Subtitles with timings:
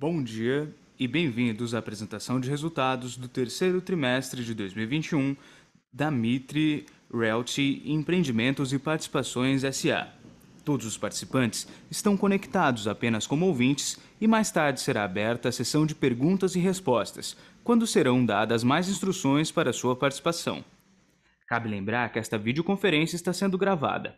[0.00, 5.36] Bom dia e bem-vindos à apresentação de resultados do terceiro trimestre de 2021
[5.92, 10.06] da Mitre Realty Empreendimentos e Participações SA.
[10.64, 15.84] Todos os participantes estão conectados apenas como ouvintes e mais tarde será aberta a sessão
[15.84, 20.64] de perguntas e respostas, quando serão dadas mais instruções para sua participação.
[21.48, 24.14] Cabe lembrar que esta videoconferência está sendo gravada.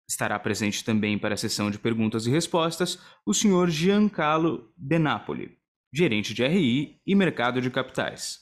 [0.09, 5.55] Estará presente também para a sessão de perguntas e respostas o senhor Giancarlo Benapoli,
[5.93, 8.39] gerente de RI e mercado de capitais.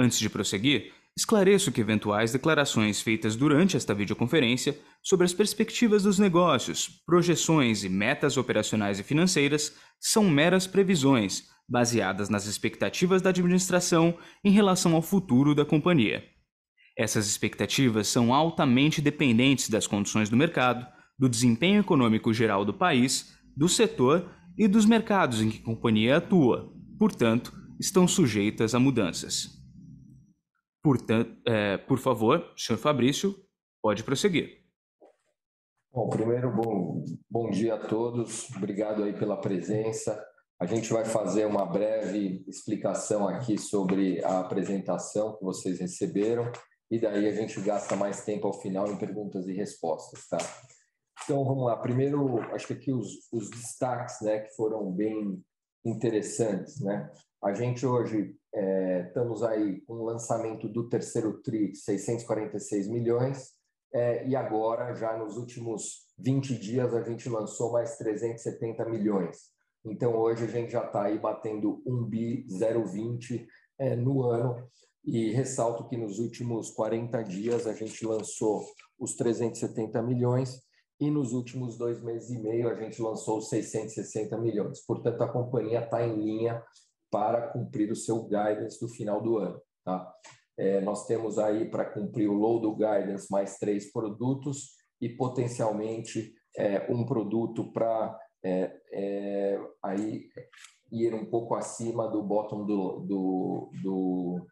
[0.00, 6.18] Antes de prosseguir, esclareço que eventuais declarações feitas durante esta videoconferência sobre as perspectivas dos
[6.18, 14.16] negócios, projeções e metas operacionais e financeiras são meras previsões baseadas nas expectativas da administração
[14.42, 16.37] em relação ao futuro da companhia.
[16.98, 20.84] Essas expectativas são altamente dependentes das condições do mercado,
[21.16, 26.16] do desempenho econômico geral do país, do setor e dos mercados em que a companhia
[26.16, 29.62] atua, portanto, estão sujeitas a mudanças.
[30.82, 33.32] Portanto, é, por favor, senhor Fabrício,
[33.80, 34.64] pode prosseguir.
[35.92, 40.20] Bom, primeiro, bom, bom dia a todos, obrigado aí pela presença.
[40.60, 46.50] A gente vai fazer uma breve explicação aqui sobre a apresentação que vocês receberam
[46.90, 50.38] e daí a gente gasta mais tempo ao final em perguntas e respostas, tá?
[51.24, 51.76] Então vamos lá.
[51.76, 55.42] Primeiro, acho que aqui os, os destaques, né, que foram bem
[55.84, 57.10] interessantes, né?
[57.42, 63.58] A gente hoje é, estamos aí com o lançamento do terceiro TRI, 646 milhões,
[63.92, 69.50] é, e agora, já nos últimos 20 dias, a gente lançou mais 370 milhões.
[69.84, 73.46] Então, hoje a gente já está aí batendo 1 bi 020
[73.78, 74.68] é, no ano.
[75.10, 78.62] E ressalto que nos últimos 40 dias a gente lançou
[78.98, 80.60] os 370 milhões
[81.00, 84.84] e nos últimos dois meses e meio a gente lançou os 660 milhões.
[84.84, 86.62] Portanto, a companhia está em linha
[87.10, 89.58] para cumprir o seu guidance do final do ano.
[89.82, 90.12] Tá?
[90.58, 96.34] É, nós temos aí para cumprir o low do guidance mais três produtos e potencialmente
[96.54, 98.14] é, um produto para
[98.44, 100.28] é, é, aí
[100.92, 104.46] ir um pouco acima do bottom do, do, do,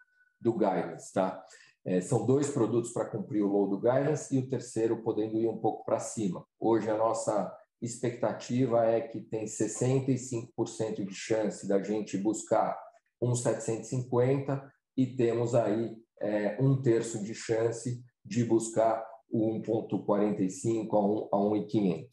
[0.47, 1.45] do guidance, tá?
[1.85, 5.49] É, são dois produtos para cumprir o low do guidance e o terceiro podendo ir
[5.49, 6.47] um pouco para cima.
[6.59, 7.53] Hoje a nossa
[7.83, 12.79] expectativa é que tem 65% de chance da gente buscar
[13.21, 21.37] um 750 e temos aí é, um terço de chance de buscar o 1.45 a
[21.37, 22.09] 1.500.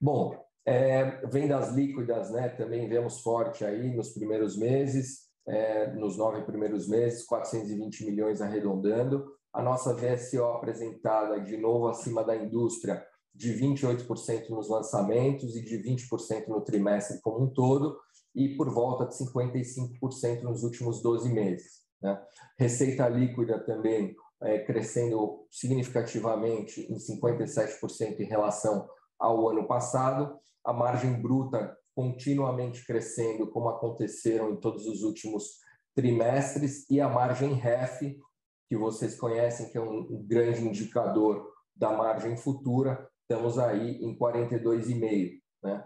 [0.00, 6.42] Bom, é, vendas líquidas, né, também vemos forte aí nos primeiros meses, é, nos nove
[6.42, 9.24] primeiros meses, 420 milhões arredondando.
[9.52, 15.78] A nossa VSO apresentada de novo acima da indústria, de 28% nos lançamentos e de
[15.78, 17.98] 20% no trimestre como um todo,
[18.34, 21.82] e por volta de 55% nos últimos 12 meses.
[22.02, 22.20] Né?
[22.58, 28.86] Receita líquida também é, crescendo significativamente em 57% em relação
[29.18, 35.60] ao ano passado, a margem bruta continuamente crescendo, como aconteceram em todos os últimos
[35.94, 38.20] trimestres, e a margem REF,
[38.68, 45.40] que vocês conhecem, que é um grande indicador da margem futura, estamos aí em 42,5.
[45.62, 45.84] Né?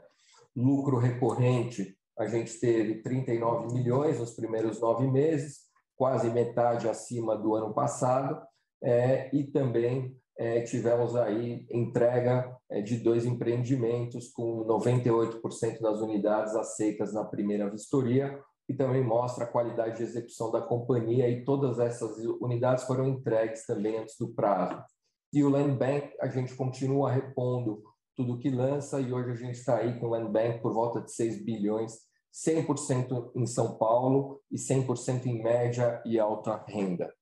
[0.57, 5.61] Lucro recorrente, a gente teve 39 milhões nos primeiros nove meses,
[5.97, 8.43] quase metade acima do ano passado,
[8.83, 16.55] é, e também é, tivemos aí entrega é, de dois empreendimentos com 98% das unidades
[16.55, 21.79] aceitas na primeira vistoria, e também mostra a qualidade de execução da companhia e todas
[21.79, 24.83] essas unidades foram entregues também antes do prazo.
[25.31, 27.83] E o Land Bank, a gente continua repondo
[28.17, 31.03] tudo que lança e hoje a gente está aí com o Land Bank por volta
[31.03, 31.99] de 6 bilhões,
[32.33, 37.13] 100% em São Paulo e 100% em média e alta renda.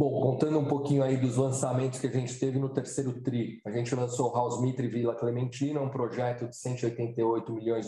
[0.00, 3.70] Bom, contando um pouquinho aí dos lançamentos que a gente teve no terceiro TRI, a
[3.70, 7.86] gente lançou House Mitre Vila Clementina, um projeto de 188 milhões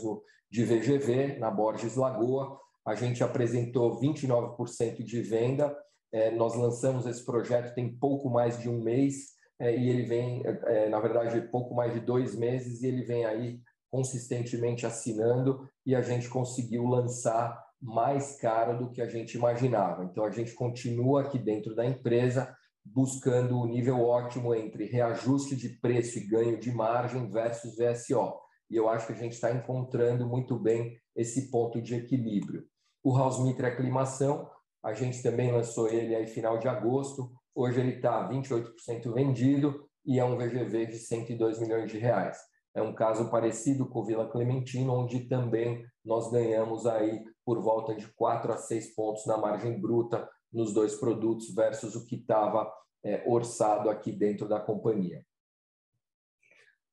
[0.50, 2.60] de VGV na Borges Lagoa.
[2.84, 5.74] A gente apresentou 29% de venda.
[6.12, 9.30] É, nós lançamos esse projeto tem pouco mais de um mês.
[9.58, 13.24] é, e ele vem, é, na verdade, pouco mais de dois meses, e ele vem
[13.24, 13.58] aí
[13.90, 20.04] consistentemente assinando, e a gente conseguiu lançar mais caro do que a gente imaginava.
[20.04, 25.68] Então, a gente continua aqui dentro da empresa buscando o nível ótimo entre reajuste de
[25.80, 28.34] preço e ganho de margem versus VSO.
[28.70, 32.64] E eu acho que a gente está encontrando muito bem esse ponto de equilíbrio.
[33.02, 34.48] O House Mitre Aclimação,
[34.82, 37.30] a gente também lançou ele aí final de agosto.
[37.54, 42.38] Hoje ele está 28% vendido e é um VGV de 102 milhões de reais.
[42.74, 47.94] É um caso parecido com o Vila Clementino, onde também nós ganhamos aí por volta
[47.94, 52.72] de 4 a 6 pontos na margem bruta nos dois produtos versus o que estava
[53.04, 55.24] é, orçado aqui dentro da companhia.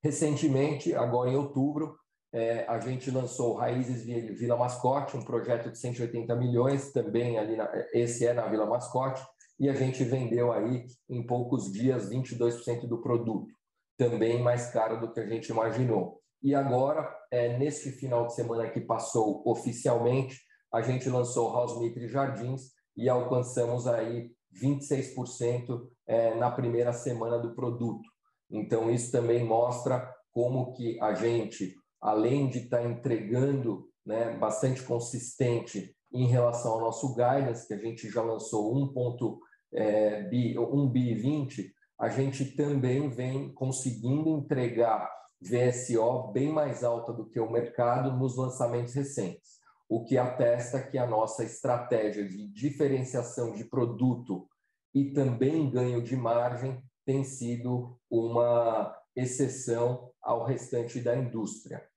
[0.01, 1.97] Recentemente, agora em outubro,
[2.31, 7.69] é, a gente lançou Raízes Vila Mascote, um projeto de 180 milhões, também ali, na,
[7.93, 9.21] esse é na Vila Mascote,
[9.59, 13.51] e a gente vendeu aí em poucos dias 22% do produto,
[13.97, 16.18] também mais caro do que a gente imaginou.
[16.41, 20.39] E agora, é, neste final de semana que passou oficialmente,
[20.73, 27.53] a gente lançou House Mitre Jardins e alcançamos aí 26% é, na primeira semana do
[27.53, 28.07] produto.
[28.49, 34.81] Então, isso também mostra como que a gente, além de estar tá entregando né, bastante
[34.83, 39.39] consistente em relação ao nosso guidance, que a gente já lançou 1,
[39.73, 47.13] é, bi, 1 bi 20, a gente também vem conseguindo entregar VSO bem mais alta
[47.13, 52.47] do que o mercado nos lançamentos recentes, o que atesta que a nossa estratégia de
[52.47, 54.47] diferenciação de produto
[54.93, 61.87] e também ganho de margem tem sido uma exceção ao restante da indústria.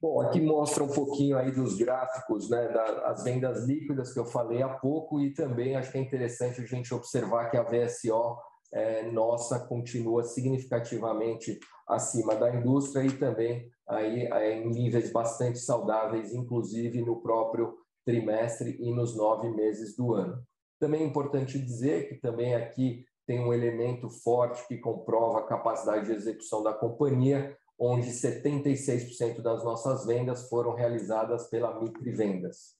[0.00, 4.62] Bom, aqui mostra um pouquinho aí dos gráficos, né, das vendas líquidas que eu falei
[4.62, 8.38] há pouco e também acho que é interessante a gente observar que a VSO
[8.72, 11.58] é, nossa continua significativamente
[11.88, 18.76] acima da indústria e também aí é, em níveis bastante saudáveis, inclusive no próprio trimestre
[18.80, 20.42] e nos nove meses do ano.
[20.78, 26.06] Também é importante dizer que também aqui tem um elemento forte que comprova a capacidade
[26.06, 32.79] de execução da companhia, onde 76% das nossas vendas foram realizadas pela Mitre Vendas.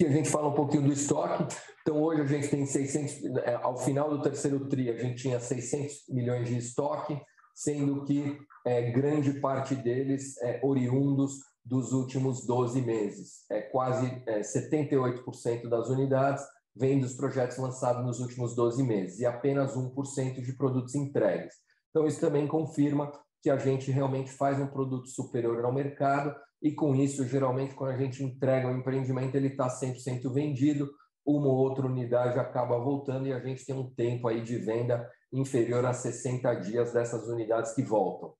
[0.00, 1.56] Aqui a gente fala um pouquinho do estoque.
[1.82, 5.40] Então, hoje a gente tem 600, é, ao final do terceiro TRI, a gente tinha
[5.40, 7.20] 600 milhões de estoque,
[7.52, 13.44] sendo que é, grande parte deles é oriundos dos últimos 12 meses.
[13.50, 16.44] É quase é, 78% das unidades
[16.76, 21.54] vem dos projetos lançados nos últimos 12 meses e apenas 1% de produtos entregues.
[21.90, 23.10] Então, isso também confirma
[23.42, 27.92] que a gente realmente faz um produto superior ao mercado e, com isso, geralmente, quando
[27.92, 30.90] a gente entrega o um empreendimento, ele está 100% vendido,
[31.24, 35.08] uma ou outra unidade acaba voltando e a gente tem um tempo aí de venda
[35.32, 38.32] inferior a 60 dias dessas unidades que voltam.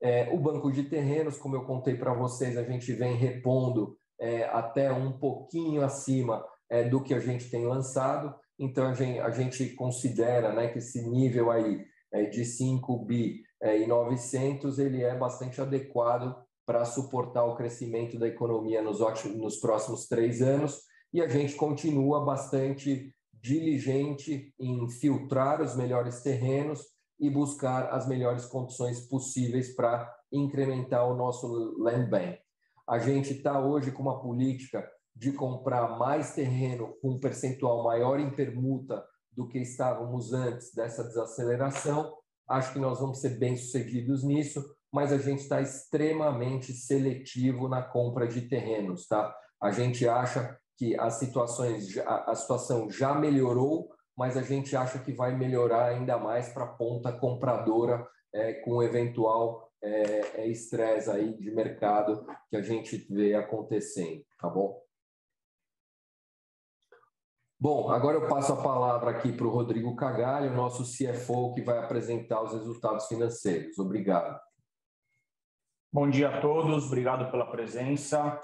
[0.00, 4.44] É, o banco de terrenos, como eu contei para vocês, a gente vem repondo é,
[4.44, 8.34] até um pouquinho acima é, do que a gente tem lançado.
[8.58, 13.42] Então, a gente, a gente considera né, que esse nível aí é, de 5 bi
[13.60, 16.34] é, e 900 ele é bastante adequado
[16.72, 20.80] para suportar o crescimento da economia nos, ótimos, nos próximos três anos.
[21.12, 26.80] E a gente continua bastante diligente em filtrar os melhores terrenos
[27.20, 32.38] e buscar as melhores condições possíveis para incrementar o nosso land bank.
[32.88, 38.18] A gente está hoje com uma política de comprar mais terreno com um percentual maior
[38.18, 42.16] em permuta do que estávamos antes dessa desaceleração.
[42.48, 48.28] Acho que nós vamos ser bem-sucedidos nisso, mas a gente está extremamente seletivo na compra
[48.28, 49.06] de terrenos.
[49.06, 49.34] Tá?
[49.60, 55.12] A gente acha que as situações, a situação já melhorou, mas a gente acha que
[55.12, 61.14] vai melhorar ainda mais para a ponta compradora é, com eventual é, é, estresse é,
[61.14, 64.80] aí de mercado que a gente vê acontecendo, tá bom?
[67.58, 71.78] Bom, agora eu passo a palavra aqui para o Rodrigo Cagalho, nosso CFO, que vai
[71.78, 73.78] apresentar os resultados financeiros.
[73.78, 74.40] Obrigado.
[75.94, 78.40] Bom dia a todos, obrigado pela presença.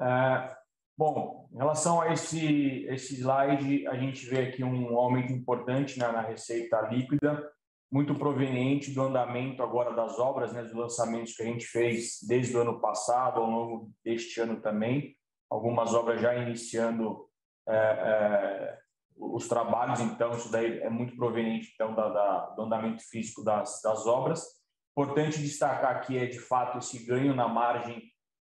[0.00, 0.56] É,
[0.98, 6.10] Bom, em relação a esse, esse slide, a gente vê aqui um aumento importante né,
[6.10, 7.48] na receita líquida,
[7.90, 12.54] muito proveniente do andamento agora das obras, né, dos lançamentos que a gente fez desde
[12.54, 15.16] o ano passado, ao longo deste ano também.
[15.48, 17.28] Algumas obras já iniciando
[17.66, 18.78] é, é,
[19.16, 23.80] os trabalhos, então isso daí é muito proveniente então, da, da, do andamento físico das,
[23.82, 24.59] das obras.
[24.92, 28.02] Importante destacar aqui é, de fato, esse ganho na margem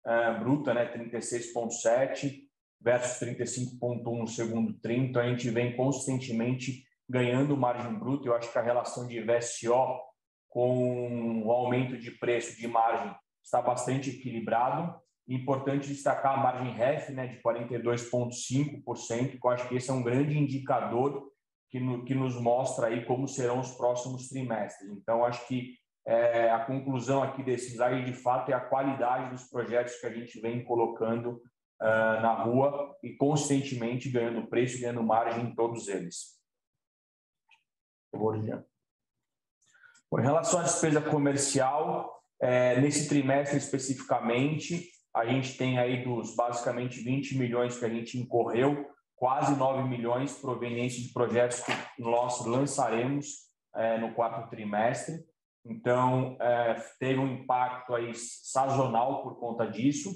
[0.06, 2.44] é, bruta, né, 36,7%,
[2.80, 4.98] versus 35,1 no segundo tri.
[4.98, 8.28] Então, a gente vem consistentemente ganhando margem bruta.
[8.28, 10.00] Eu acho que a relação de VSO
[10.50, 14.94] com o aumento de preço de margem está bastante equilibrado.
[15.26, 20.02] Importante destacar a margem REF né, de 42,5%, que eu acho que esse é um
[20.02, 21.32] grande indicador
[21.70, 24.90] que, no, que nos mostra aí como serão os próximos trimestres.
[24.90, 25.74] Então, acho que
[26.06, 30.10] é, a conclusão aqui desse slide, de fato, é a qualidade dos projetos que a
[30.10, 31.42] gente vem colocando
[31.80, 36.34] uh, na rua e constantemente ganhando preço, ganhando margem em todos eles.
[40.10, 47.00] Com relação à despesa comercial, é, nesse trimestre especificamente, a gente tem aí dos basicamente
[47.00, 53.48] 20 milhões que a gente incorreu, quase 9 milhões provenientes de projetos que nós lançaremos
[53.74, 55.24] é, no quarto trimestre.
[55.64, 60.10] Então, é, teve um impacto aí sazonal por conta disso.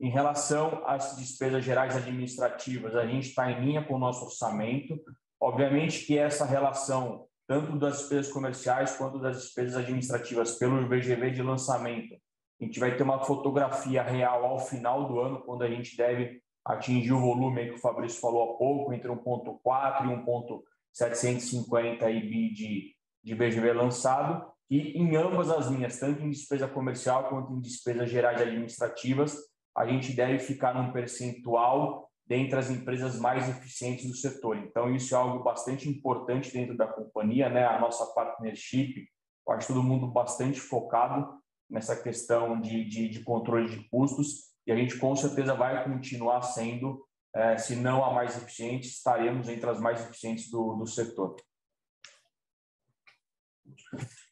[0.00, 4.98] Em relação às despesas gerais administrativas, a gente está em linha com o nosso orçamento.
[5.40, 11.42] Obviamente que essa relação, tanto das despesas comerciais quanto das despesas administrativas, pelo VGV de
[11.42, 12.14] lançamento,
[12.60, 16.40] a gente vai ter uma fotografia real ao final do ano, quando a gente deve
[16.64, 22.94] atingir o volume que o Fabrício falou há pouco, entre 1,4 e 1,750 IB de,
[23.22, 24.55] de VGV lançado.
[24.70, 29.36] E em ambas as linhas, tanto em despesa comercial quanto em despesas gerais administrativas,
[29.76, 34.56] a gente deve ficar num percentual dentre as empresas mais eficientes do setor.
[34.56, 37.64] Então, isso é algo bastante importante dentro da companhia, né?
[37.64, 39.08] A nossa partnership,
[39.50, 44.76] acho todo mundo bastante focado nessa questão de, de, de controle de custos e a
[44.76, 49.80] gente com certeza vai continuar sendo, é, se não a mais eficiente, estaremos entre as
[49.80, 51.36] mais eficientes do, do setor.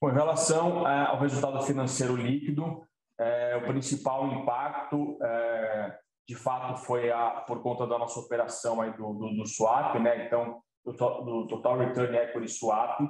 [0.05, 2.83] Com relação é, ao resultado financeiro líquido,
[3.19, 5.97] é, o principal impacto, é,
[6.29, 10.27] de fato, foi a, por conta da nossa operação aí do, do, do swap, né?
[10.27, 13.01] Então, do, do, Total Return Equity Swap,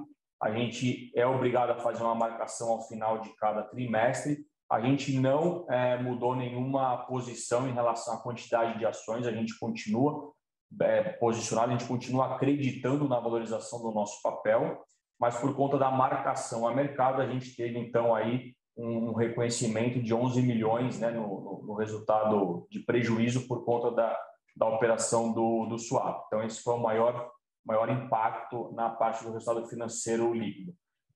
[0.41, 4.47] a gente é obrigado a fazer uma marcação ao final de cada trimestre.
[4.71, 9.59] A gente não é, mudou nenhuma posição em relação à quantidade de ações, a gente
[9.59, 10.33] continua
[10.81, 14.85] é, posicionado, a gente continua acreditando na valorização do nosso papel,
[15.19, 20.13] mas por conta da marcação a mercado, a gente teve então aí um reconhecimento de
[20.13, 24.19] 11 milhões né, no, no resultado de prejuízo por conta da,
[24.57, 26.25] da operação do, do swap.
[26.27, 27.31] Então, esse foi o maior,
[27.65, 30.75] maior impacto na parte do resultado financeiro líquido.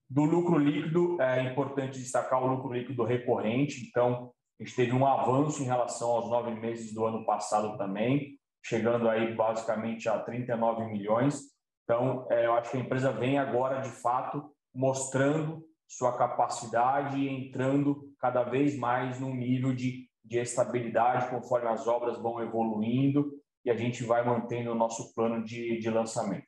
[0.09, 3.87] Do lucro líquido, é importante destacar o lucro líquido recorrente.
[3.87, 8.39] Então, a gente teve um avanço em relação aos nove meses do ano passado também,
[8.65, 11.43] chegando aí basicamente a 39 milhões.
[11.89, 17.27] Então, é, eu acho que a empresa vem agora, de fato, mostrando sua capacidade e
[17.27, 23.33] entrando cada vez mais num nível de, de estabilidade conforme as obras vão evoluindo
[23.65, 26.47] e a gente vai mantendo o nosso plano de, de lançamento.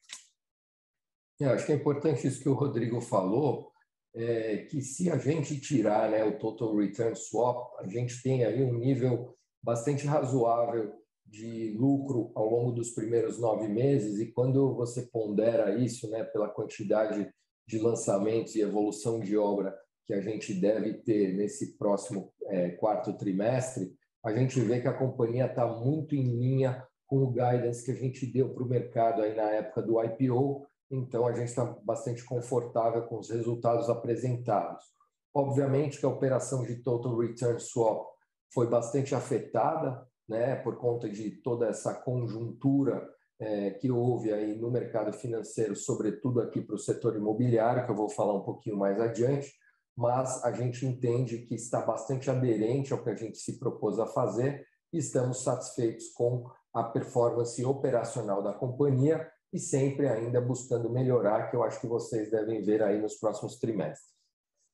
[1.41, 3.73] É, acho que é importante isso que o Rodrigo falou,
[4.15, 8.63] é, que se a gente tirar né, o Total Return Swap, a gente tem aí
[8.63, 11.00] um nível bastante razoável
[11.31, 16.49] de lucro ao longo dos primeiros nove meses, e quando você pondera isso né, pela
[16.49, 17.33] quantidade
[17.67, 23.13] de lançamentos e evolução de obra que a gente deve ter nesse próximo é, quarto
[23.13, 23.95] trimestre,
[24.25, 27.95] a gente vê que a companhia está muito em linha com o guidance que a
[27.95, 32.25] gente deu para o mercado aí na época do IPO, então a gente está bastante
[32.25, 34.85] confortável com os resultados apresentados.
[35.33, 38.05] Obviamente que a operação de Total Return Swap
[38.53, 43.05] foi bastante afetada né, por conta de toda essa conjuntura
[43.41, 47.97] é, que houve aí no mercado financeiro, sobretudo aqui para o setor imobiliário, que eu
[47.97, 49.53] vou falar um pouquinho mais adiante,
[49.97, 54.07] mas a gente entende que está bastante aderente ao que a gente se propôs a
[54.07, 61.51] fazer e estamos satisfeitos com a performance operacional da companhia e sempre ainda buscando melhorar,
[61.51, 64.20] que eu acho que vocês devem ver aí nos próximos trimestres.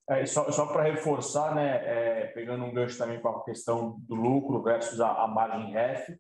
[0.08, 4.14] É, só só para reforçar, né, é, pegando um gancho também com a questão do
[4.14, 6.16] lucro versus a, a margem REF,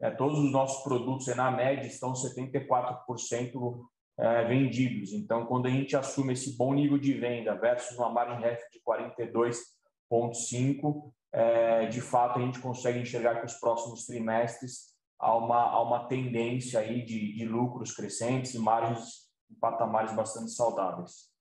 [0.00, 3.86] é, todos os nossos produtos, na média, estão 74%
[4.18, 5.12] é, vendidos.
[5.12, 8.80] Então, quando a gente assume esse bom nível de venda versus uma margem REF de
[8.80, 15.82] 42,5%, é, de fato, a gente consegue enxergar que os próximos trimestres há uma, há
[15.82, 21.35] uma tendência aí de, de lucros crescentes e margens em patamares bastante saudáveis.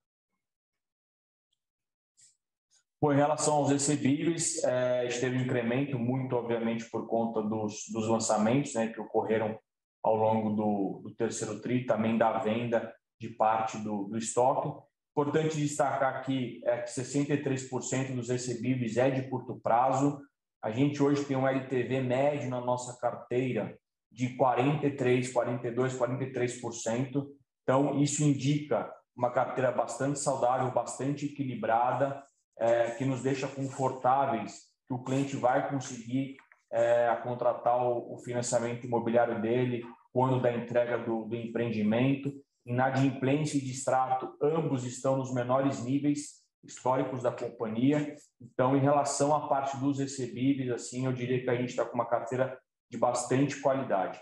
[3.01, 8.07] Bom, em relação aos recebíveis, é, esteve um incremento, muito obviamente por conta dos, dos
[8.07, 9.59] lançamentos né, que ocorreram
[10.03, 14.69] ao longo do, do terceiro TRI, também da venda de parte do, do estoque.
[15.11, 20.19] Importante destacar aqui é que 63% dos recebíveis é de curto prazo.
[20.61, 23.77] A gente hoje tem um LTV médio na nossa carteira
[24.11, 27.25] de 43, 42, 43%.
[27.63, 32.23] Então, isso indica uma carteira bastante saudável, bastante equilibrada,
[32.57, 36.37] é, que nos deixa confortáveis que o cliente vai conseguir
[36.71, 42.31] é, contratar o, o, financiamento imobiliário dele quando da entrega do, do empreendimento.
[42.65, 48.15] Inadimplência e distrato, ambos estão nos menores níveis históricos da companhia.
[48.41, 51.93] Então, em relação à parte dos recebíveis, assim, eu diria que a gente está com
[51.93, 52.57] uma carteira
[52.89, 54.19] de bastante qualidade.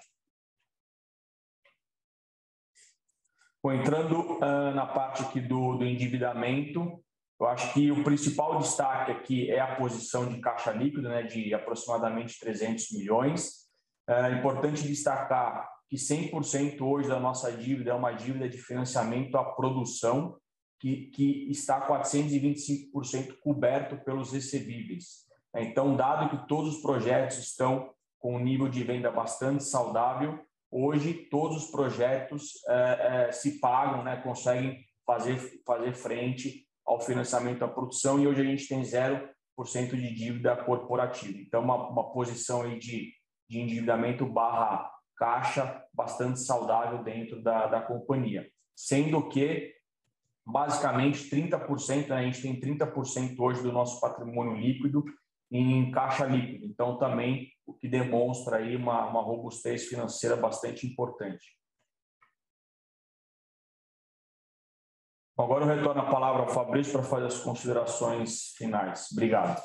[3.63, 7.02] Bom, entrando uh, na parte aqui do, do endividamento,
[7.43, 11.53] eu acho que o principal destaque aqui é a posição de caixa líquido, né, de
[11.53, 13.67] aproximadamente 300 milhões.
[14.07, 19.43] É importante destacar que 100% hoje da nossa dívida é uma dívida de financiamento à
[19.43, 20.37] produção,
[20.79, 25.25] que, que está 425% coberto pelos recebíveis.
[25.53, 30.39] Então, dado que todos os projetos estão com um nível de venda bastante saudável,
[30.71, 37.59] hoje todos os projetos é, é, se pagam, né, conseguem fazer, fazer frente ao financiamento
[37.59, 39.29] da produção e hoje a gente tem 0%
[39.91, 41.37] de dívida corporativa.
[41.39, 43.11] Então, uma, uma posição aí de,
[43.49, 48.49] de endividamento barra caixa bastante saudável dentro da, da companhia.
[48.75, 49.73] Sendo que
[50.45, 55.03] basicamente 30%, né, a gente tem 30% hoje do nosso patrimônio líquido
[55.51, 56.65] em caixa líquida.
[56.65, 61.55] Então, também o que demonstra aí uma, uma robustez financeira bastante importante.
[65.37, 69.07] Agora eu retorno a palavra ao Fabrício para fazer as considerações finais.
[69.11, 69.61] Obrigado.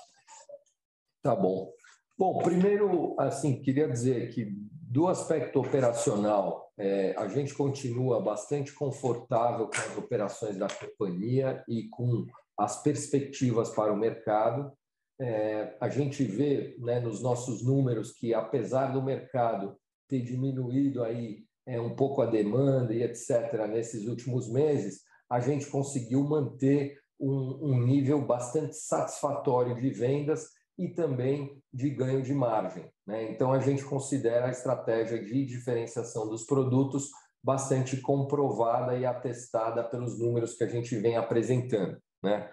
[1.22, 1.70] Tá bom.
[2.16, 4.56] Bom, primeiro, assim, queria dizer que
[4.90, 11.88] do aspecto operacional, é, a gente continua bastante confortável com as operações da companhia e
[11.90, 12.24] com
[12.56, 14.72] as perspectivas para o mercado.
[15.20, 19.76] É, a gente vê né, nos nossos números que, apesar do mercado
[20.08, 23.66] ter diminuído aí é, um pouco a demanda e etc.
[23.68, 30.46] nesses últimos meses, a gente conseguiu manter um, um nível bastante satisfatório de vendas
[30.78, 32.88] e também de ganho de margem.
[33.06, 33.30] Né?
[33.32, 37.10] Então, a gente considera a estratégia de diferenciação dos produtos
[37.42, 41.98] bastante comprovada e atestada pelos números que a gente vem apresentando.
[42.22, 42.48] Né?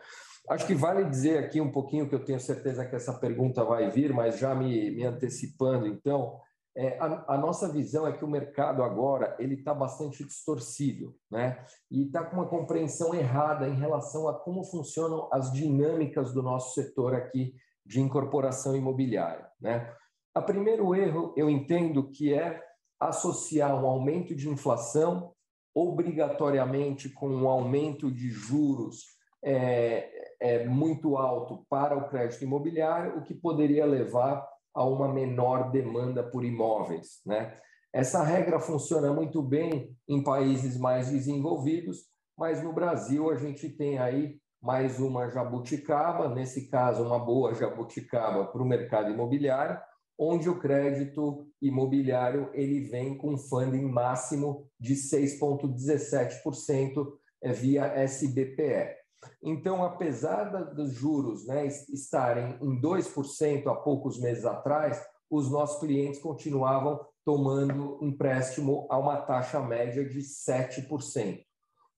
[0.50, 3.90] Acho que vale dizer aqui um pouquinho, que eu tenho certeza que essa pergunta vai
[3.90, 6.40] vir, mas já me, me antecipando, então,
[6.78, 11.66] é, a, a, nossa visão é que o mercado agora ele está bastante distorcido, né?
[11.90, 16.74] E está com uma compreensão errada em relação a como funcionam as dinâmicas do nosso
[16.74, 19.48] setor aqui de incorporação imobiliária.
[19.62, 19.90] Né?
[20.34, 22.62] A primeiro erro, eu entendo que é
[23.00, 25.34] associar um aumento de inflação
[25.74, 33.22] obrigatoriamente com um aumento de juros é, é, muito alto para o crédito imobiliário, o
[33.22, 37.22] que poderia levar a uma menor demanda por imóveis.
[37.26, 37.56] Né?
[37.94, 43.98] Essa regra funciona muito bem em países mais desenvolvidos, mas no Brasil a gente tem
[43.98, 49.80] aí mais uma jabuticaba, nesse caso, uma boa jabuticaba para o mercado imobiliário,
[50.18, 57.06] onde o crédito imobiliário ele vem com funding máximo de 6,17%
[57.44, 59.05] é, via SBPE.
[59.44, 66.20] Então, apesar dos juros né, estarem em 2% há poucos meses atrás, os nossos clientes
[66.20, 71.44] continuavam tomando empréstimo a uma taxa média de 7%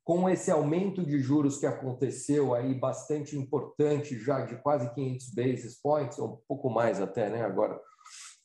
[0.07, 5.81] com esse aumento de juros que aconteceu aí bastante importante, já de quase 500 basis
[5.81, 7.77] points, ou um pouco mais até, né, agora,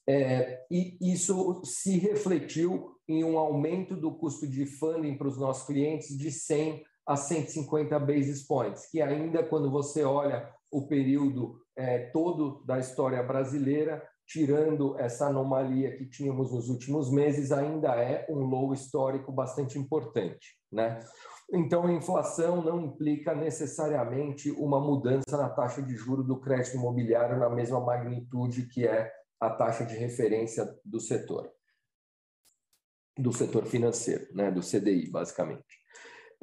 [0.05, 5.65] é, e isso se refletiu em um aumento do custo de funding para os nossos
[5.65, 12.11] clientes de 100 a 150 basis points, que ainda quando você olha o período é,
[12.11, 18.39] todo da história brasileira, tirando essa anomalia que tínhamos nos últimos meses, ainda é um
[18.39, 20.57] low histórico bastante importante.
[20.71, 21.01] Né?
[21.53, 27.39] Então, a inflação não implica necessariamente uma mudança na taxa de juro do crédito imobiliário
[27.39, 31.51] na mesma magnitude que é a taxa de referência do setor,
[33.19, 35.82] do setor financeiro, né, do CDI, basicamente.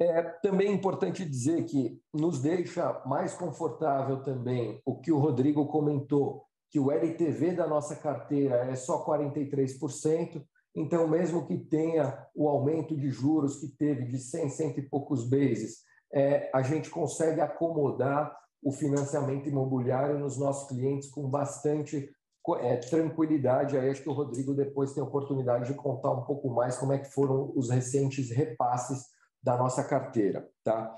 [0.00, 5.66] É também é importante dizer que nos deixa mais confortável também o que o Rodrigo
[5.66, 10.42] comentou, que o LTV da nossa carteira é só 43%,
[10.74, 15.28] então, mesmo que tenha o aumento de juros que teve de 100, cento e poucos
[15.28, 15.80] bases,
[16.12, 22.10] é, a gente consegue acomodar o financiamento imobiliário nos nossos clientes com bastante
[22.60, 23.76] é, tranquilidade.
[23.76, 26.92] Aí acho que o Rodrigo depois tem a oportunidade de contar um pouco mais como
[26.92, 29.06] é que foram os recentes repasses
[29.42, 30.48] da nossa carteira.
[30.62, 30.94] Tá?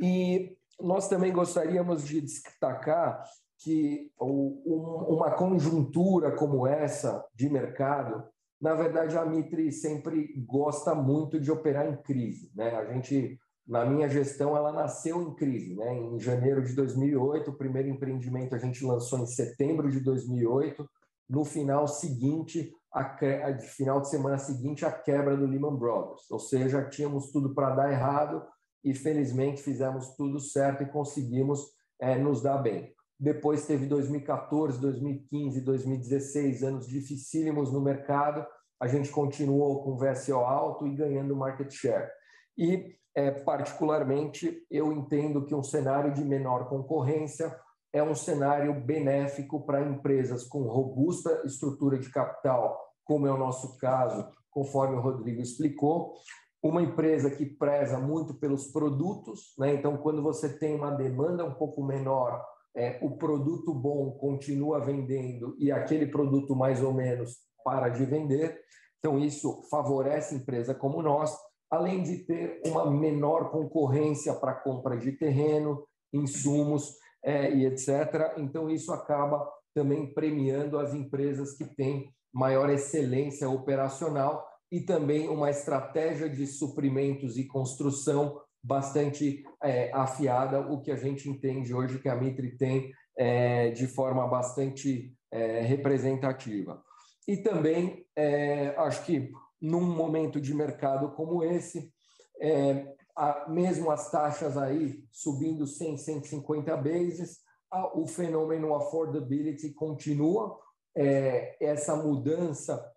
[0.00, 3.22] E nós também gostaríamos de destacar
[3.58, 8.24] que uma conjuntura como essa de mercado
[8.60, 12.48] Na verdade, a Mitre sempre gosta muito de operar em crise.
[12.54, 12.76] Né?
[12.76, 15.74] A gente, na minha gestão, ela nasceu em crise.
[15.74, 15.98] Né?
[15.98, 20.88] Em janeiro de 2008, o primeiro empreendimento a gente lançou em setembro de 2008.
[21.28, 26.30] No final seguinte, a, final de semana seguinte, a quebra do Lehman Brothers.
[26.30, 28.44] Ou seja, tínhamos tudo para dar errado
[28.84, 32.92] e felizmente fizemos tudo certo e conseguimos é, nos dar bem.
[33.18, 38.44] Depois teve 2014, 2015, 2016, anos dificílimos no mercado.
[38.80, 42.10] A gente continuou com VSO alto e ganhando market share.
[42.58, 47.56] E, é, particularmente, eu entendo que um cenário de menor concorrência
[47.92, 53.76] é um cenário benéfico para empresas com robusta estrutura de capital, como é o nosso
[53.78, 56.14] caso, conforme o Rodrigo explicou.
[56.62, 59.74] Uma empresa que preza muito pelos produtos, né?
[59.74, 62.42] então, quando você tem uma demanda um pouco menor
[62.74, 68.60] é, o produto bom continua vendendo e aquele produto mais ou menos para de vender.
[68.98, 71.36] Então, isso favorece empresa como nós,
[71.70, 78.34] além de ter uma menor concorrência para compra de terreno, insumos é, e etc.
[78.38, 85.50] Então, isso acaba também premiando as empresas que têm maior excelência operacional e também uma
[85.50, 92.08] estratégia de suprimentos e construção bastante é, afiada, o que a gente entende hoje que
[92.08, 96.82] a Mitre tem é, de forma bastante é, representativa.
[97.26, 99.30] E também, é, acho que
[99.60, 101.92] num momento de mercado como esse,
[102.40, 110.58] é, a, mesmo as taxas aí subindo 100, 150 bases, a, o fenômeno affordability continua,
[110.94, 112.90] é, essa mudança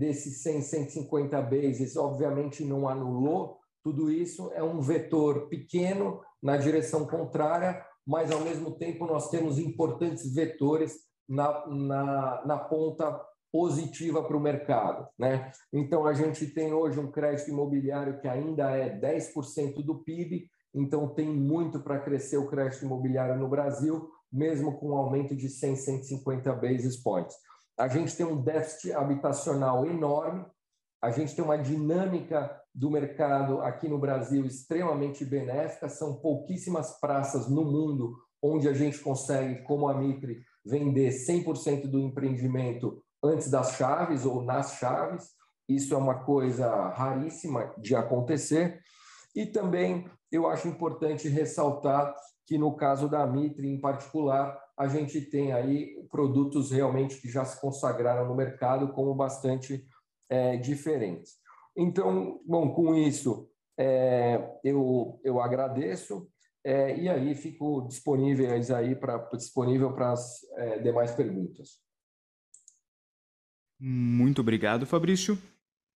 [0.00, 7.06] desses 100, 150 bases, obviamente não anulou tudo isso é um vetor pequeno na direção
[7.06, 13.20] contrária, mas ao mesmo tempo nós temos importantes vetores na, na, na ponta
[13.54, 15.06] positiva para o mercado.
[15.16, 15.52] Né?
[15.72, 21.06] Então, a gente tem hoje um crédito imobiliário que ainda é 10% do PIB, então
[21.06, 25.76] tem muito para crescer o crédito imobiliário no Brasil, mesmo com um aumento de 100,
[25.76, 27.36] 150 basis points.
[27.78, 30.44] A gente tem um déficit habitacional enorme,
[31.00, 37.48] a gente tem uma dinâmica do mercado aqui no Brasil extremamente benéfica, são pouquíssimas praças
[37.48, 43.72] no mundo onde a gente consegue, como a Mitre, vender 100% do empreendimento antes das
[43.76, 45.30] chaves ou nas chaves.
[45.68, 48.80] Isso é uma coisa raríssima de acontecer.
[49.34, 52.14] E também eu acho importante ressaltar
[52.46, 57.44] que no caso da Mitre em particular, a gente tem aí produtos realmente que já
[57.44, 59.86] se consagraram no mercado como bastante
[60.28, 61.34] é, diferentes.
[61.76, 66.28] Então, bom, com isso, é, eu, eu agradeço
[66.64, 71.78] é, e aí fico disponíveis aí para disponível para as é, demais perguntas.
[73.80, 75.38] Muito obrigado, Fabrício.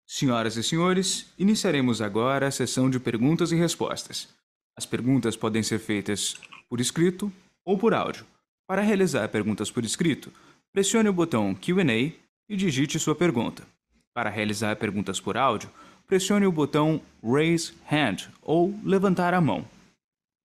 [0.07, 4.29] Senhoras e senhores, iniciaremos agora a sessão de perguntas e respostas.
[4.77, 6.35] As perguntas podem ser feitas
[6.69, 7.33] por escrito
[7.65, 8.25] ou por áudio.
[8.67, 10.33] Para realizar perguntas por escrito,
[10.73, 12.13] pressione o botão Q&A
[12.49, 13.67] e digite sua pergunta.
[14.15, 15.71] Para realizar perguntas por áudio,
[16.07, 19.67] pressione o botão Raise Hand ou levantar a mão.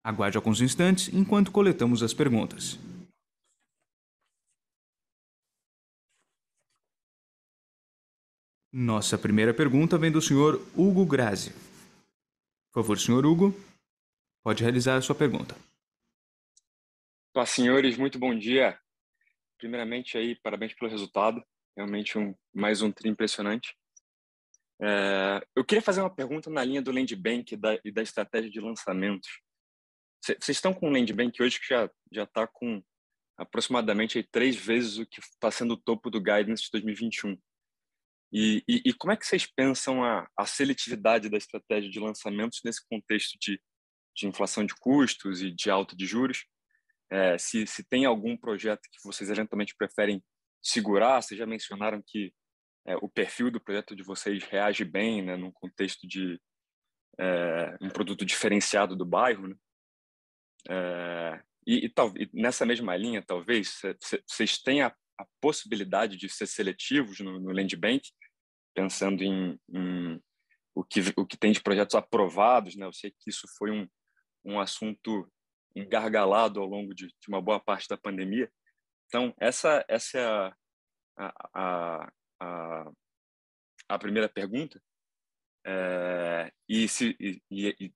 [0.03, 2.77] Aguarde alguns instantes enquanto coletamos as perguntas.
[8.75, 10.55] Nossa primeira pergunta vem do Sr.
[10.75, 11.51] Hugo Grazi.
[12.71, 13.23] Por favor, Sr.
[13.23, 13.53] Hugo,
[14.43, 15.55] pode realizar a sua pergunta.
[17.35, 18.79] Olá, senhores, muito bom dia.
[19.59, 21.43] Primeiramente, aí, parabéns pelo resultado.
[21.77, 23.77] Realmente um, mais um tri impressionante.
[24.81, 28.01] É, eu queria fazer uma pergunta na linha do Land Bank e da, e da
[28.01, 29.29] estratégia de lançamentos.
[30.19, 32.83] Vocês estão com um Land Bank hoje que já já está com
[33.37, 37.37] aproximadamente aí, três vezes o que está sendo o topo do guidance de 2021.
[38.35, 42.61] E, e, e, como é que vocês pensam a, a seletividade da estratégia de lançamentos
[42.65, 43.61] nesse contexto de,
[44.15, 46.43] de inflação de custos e de alta de juros?
[47.11, 50.23] É, se, se tem algum projeto que vocês eventualmente preferem
[50.63, 52.33] segurar, vocês já mencionaram que
[52.87, 56.41] é, o perfil do projeto de vocês reage bem, né, num contexto de
[57.19, 59.55] é, um produto diferenciado do bairro, né?
[60.69, 63.79] É, e, e, tal, nessa mesma linha, talvez,
[64.27, 68.09] vocês tenham a, a, possibilidade de ser seletivos no, no Land Bank,
[68.73, 70.21] pensando em, em,
[70.75, 72.75] o, que, o que tem de projetos aprovados.
[72.75, 72.85] Né?
[72.85, 73.87] Eu sei que isso foi um,
[74.43, 75.31] um assunto
[75.75, 78.51] engargalado ao longo de, de uma boa parte da pandemia.
[79.07, 82.91] Então, essa, essa é a, a, a,
[83.89, 84.81] a primeira pergunta.
[85.65, 87.93] É, e, se, e, e,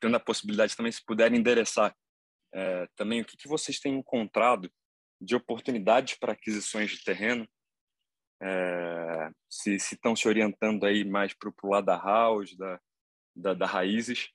[0.00, 1.96] tendo a possibilidade também, se puderem endereçar
[2.52, 4.70] é, também o que, que vocês têm encontrado
[5.20, 7.48] de oportunidades para aquisições de terreno
[8.42, 12.80] é, se estão se, se, orientando aí mais para o lado da house, da,
[13.36, 14.30] da, da raízes,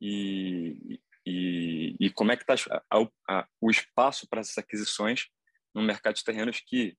[0.00, 2.54] e, e, e, como é que está
[3.60, 5.28] o espaço para essas aquisições
[5.74, 6.94] no mercado de terrenos que,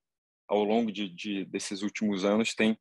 [0.48, 2.78] ao longo de, de, desses últimos anos, tem,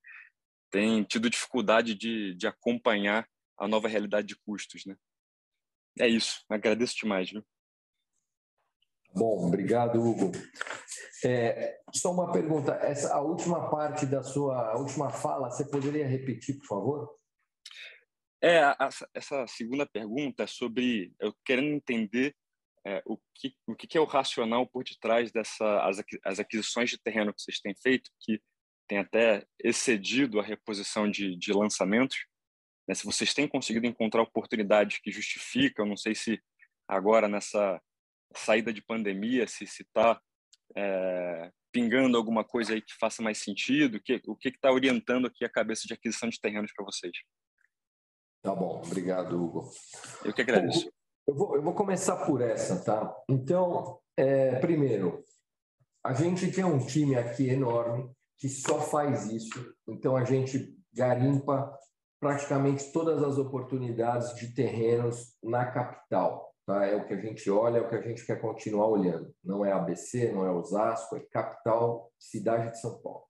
[0.71, 4.97] tem tido dificuldade de, de acompanhar a nova realidade de custos, né?
[5.99, 6.45] É isso.
[6.49, 7.45] Agradeço demais, viu?
[9.17, 10.31] Bom, obrigado, Hugo.
[11.25, 12.73] É, só uma pergunta.
[12.83, 17.19] Essa, a última parte da sua última fala, você poderia repetir, por favor?
[18.43, 22.37] É, a, essa segunda pergunta é sobre eu querendo entender
[22.87, 26.99] é, o, que, o que é o racional por detrás dessa as, as aquisições de
[26.99, 28.39] terreno que vocês têm feito, que
[28.87, 32.27] tem até excedido a reposição de, de lançamentos.
[32.87, 32.95] Né?
[32.95, 36.39] Se vocês têm conseguido encontrar oportunidades que justificam, não sei se
[36.87, 37.81] agora nessa
[38.37, 40.21] saída de pandemia, se está
[40.77, 45.45] é, pingando alguma coisa aí que faça mais sentido, que, o que está orientando aqui
[45.45, 47.13] a cabeça de aquisição de terrenos para vocês?
[48.43, 49.71] Tá bom, obrigado, Hugo.
[50.25, 50.91] Eu que agradeço.
[51.27, 53.15] Eu, vou, eu vou começar por essa, tá?
[53.29, 55.25] Então, é, primeiro,
[56.05, 61.77] a gente tem um time aqui enorme que só faz isso, então a gente garimpa
[62.21, 66.46] praticamente todas as oportunidades de terrenos na capital.
[66.67, 66.85] Tá?
[66.85, 69.33] É o que a gente olha, é o que a gente quer continuar olhando.
[69.43, 73.23] Não é ABC, não é Osasco, é capital, cidade de São Paulo.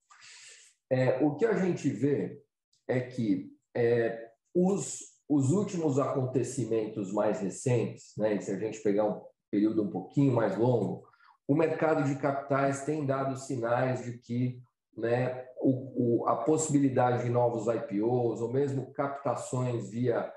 [0.91, 2.41] É, o que a gente vê
[2.89, 9.21] é que é, os, os últimos acontecimentos mais recentes, né, se a gente pegar um
[9.51, 11.07] período um pouquinho mais longo,
[11.47, 14.63] o mercado de capitais tem dado sinais de que
[14.97, 20.33] né, o, o, a possibilidade de novos IPOs ou mesmo captações via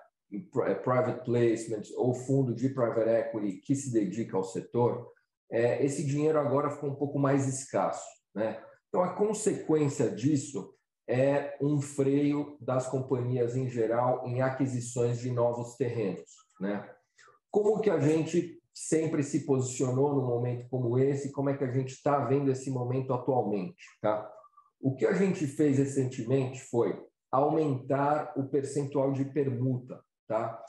[0.83, 5.11] private placements ou fundo de private equity que se dedica ao setor,
[5.51, 8.05] é, esse dinheiro agora ficou um pouco mais escasso.
[8.35, 8.61] Né?
[8.87, 10.73] Então, a consequência disso
[11.07, 16.29] é um freio das companhias em geral em aquisições de novos terrenos.
[16.59, 16.87] Né?
[17.49, 21.31] Como que a gente sempre se posicionou num momento como esse?
[21.31, 23.83] Como é que a gente está vendo esse momento atualmente?
[24.01, 24.31] Tá?
[24.79, 26.95] O que a gente fez recentemente foi
[27.31, 29.99] aumentar o percentual de permuta.
[30.29, 30.63] Tá?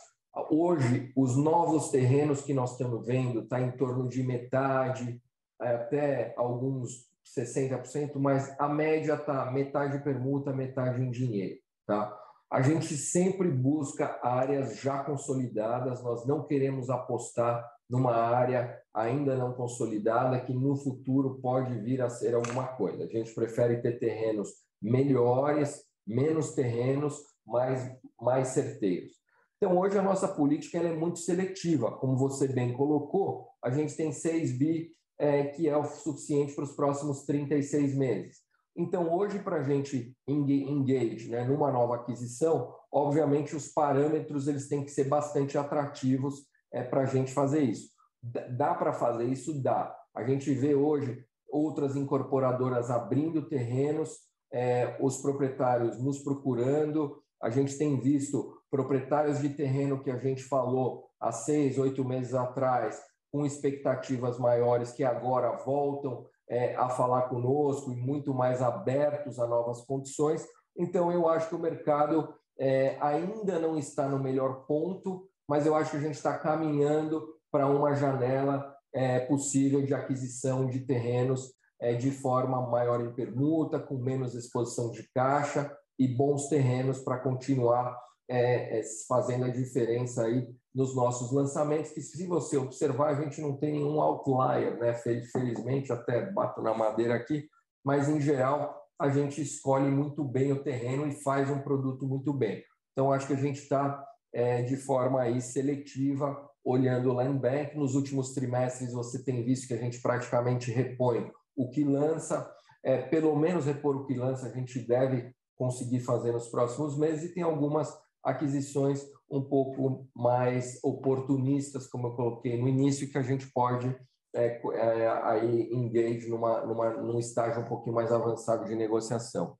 [0.51, 5.21] Hoje, os novos terrenos que nós estamos vendo está em torno de metade,
[5.61, 7.07] até alguns
[7.39, 11.59] 60%, mas a média está metade permuta, metade em dinheiro.
[11.87, 12.19] Tá?
[12.51, 19.53] A gente sempre busca áreas já consolidadas, nós não queremos apostar numa área ainda não
[19.53, 23.05] consolidada que no futuro pode vir a ser alguma coisa.
[23.05, 24.49] A gente prefere ter terrenos
[24.81, 29.20] melhores, menos terrenos, mas mais certeiros.
[29.63, 31.93] Então, hoje a nossa política é muito seletiva.
[31.99, 36.65] Como você bem colocou, a gente tem 6 bi, é, que é o suficiente para
[36.65, 38.39] os próximos 36 meses.
[38.75, 44.83] Então, hoje, para a gente engage né, numa nova aquisição, obviamente os parâmetros eles têm
[44.83, 47.91] que ser bastante atrativos é, para a gente fazer isso.
[48.23, 49.63] Dá para fazer isso?
[49.63, 49.95] Dá.
[50.15, 54.21] A gente vê hoje outras incorporadoras abrindo terrenos,
[54.51, 60.43] é, os proprietários nos procurando, a gente tem visto proprietários de terreno que a gente
[60.43, 63.03] falou há seis, oito meses atrás,
[63.33, 69.47] com expectativas maiores, que agora voltam é, a falar conosco e muito mais abertos a
[69.47, 70.47] novas condições.
[70.77, 75.75] Então, eu acho que o mercado é, ainda não está no melhor ponto, mas eu
[75.75, 81.53] acho que a gente está caminhando para uma janela é, possível de aquisição de terrenos
[81.81, 87.19] é, de forma maior em permuta, com menos exposição de caixa e bons terrenos para
[87.19, 87.97] continuar
[88.31, 93.41] é, é, fazendo a diferença aí nos nossos lançamentos, que se você observar, a gente
[93.41, 94.95] não tem nenhum outlier, né?
[94.95, 97.49] Felizmente, até bato na madeira aqui,
[97.85, 102.33] mas em geral a gente escolhe muito bem o terreno e faz um produto muito
[102.33, 102.63] bem.
[102.93, 107.77] Então, acho que a gente está é, de forma aí seletiva olhando o land bank.
[107.77, 112.49] Nos últimos trimestres, você tem visto que a gente praticamente repõe o que lança,
[112.85, 117.25] é, pelo menos repor o que lança, a gente deve conseguir fazer nos próximos meses,
[117.25, 123.23] e tem algumas aquisições um pouco mais oportunistas, como eu coloquei no início, que a
[123.23, 123.95] gente pode
[124.35, 129.57] é, é, aí engage numa, numa, num estágio um pouquinho mais avançado de negociação.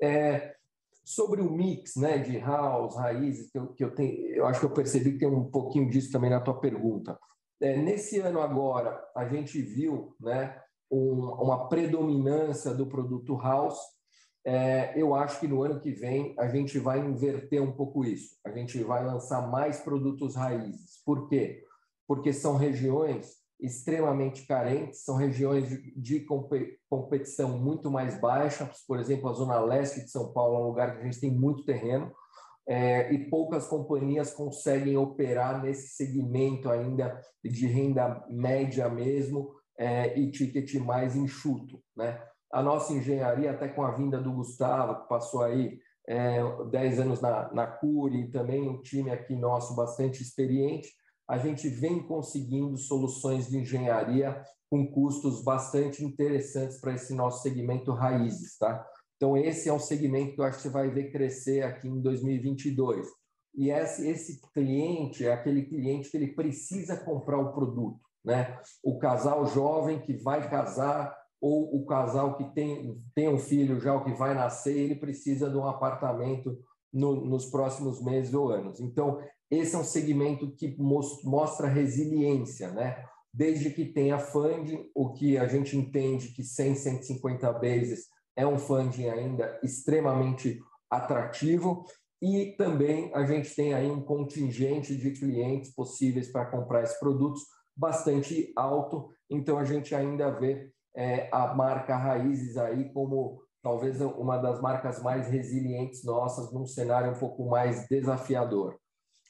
[0.00, 0.54] É,
[1.04, 4.66] sobre o mix né, de house, raízes, que eu, que eu, tenho, eu acho que
[4.66, 7.18] eu percebi que tem um pouquinho disso também na tua pergunta.
[7.60, 13.78] É, nesse ano agora, a gente viu né, um, uma predominância do produto house,
[14.44, 18.36] é, eu acho que no ano que vem a gente vai inverter um pouco isso.
[18.44, 21.02] A gente vai lançar mais produtos raízes.
[21.04, 21.64] Por quê?
[22.06, 26.26] Porque são regiões extremamente carentes, são regiões de,
[26.90, 30.96] competição muito mais baixa, por exemplo, a zona leste de São Paulo é um lugar
[30.96, 32.12] que a gente tem muito terreno,
[32.66, 40.30] é, e poucas companhias conseguem operar nesse segmento ainda de renda média mesmo é, e
[40.30, 41.80] ticket mais enxuto.
[41.96, 42.20] Né?
[42.52, 47.20] A nossa engenharia, até com a vinda do Gustavo, que passou aí é, 10 anos
[47.20, 47.80] na, na
[48.12, 50.90] e também um time aqui nosso bastante experiente,
[51.26, 57.92] a gente vem conseguindo soluções de engenharia com custos bastante interessantes para esse nosso segmento
[57.92, 58.58] raízes.
[58.58, 58.86] Tá?
[59.16, 62.00] Então, esse é um segmento que eu acho que você vai ver crescer aqui em
[62.00, 63.06] 2022.
[63.54, 68.00] E esse, esse cliente é aquele cliente que ele precisa comprar o produto.
[68.24, 68.58] Né?
[68.82, 73.92] O casal jovem que vai casar ou o casal que tem, tem um filho já
[73.92, 76.56] o que vai nascer, ele precisa de um apartamento
[76.92, 78.78] no, nos próximos meses ou anos.
[78.78, 83.04] Então, esse é um segmento que mostra resiliência, né?
[83.34, 88.58] Desde que tenha funding, o que a gente entende que 100, 150 bases é um
[88.58, 91.84] funding ainda extremamente atrativo
[92.22, 97.42] e também a gente tem aí um contingente de clientes possíveis para comprar esses produtos
[97.76, 104.38] bastante alto, então a gente ainda vê é, a marca Raízes aí como talvez uma
[104.38, 108.76] das marcas mais resilientes nossas num cenário um pouco mais desafiador.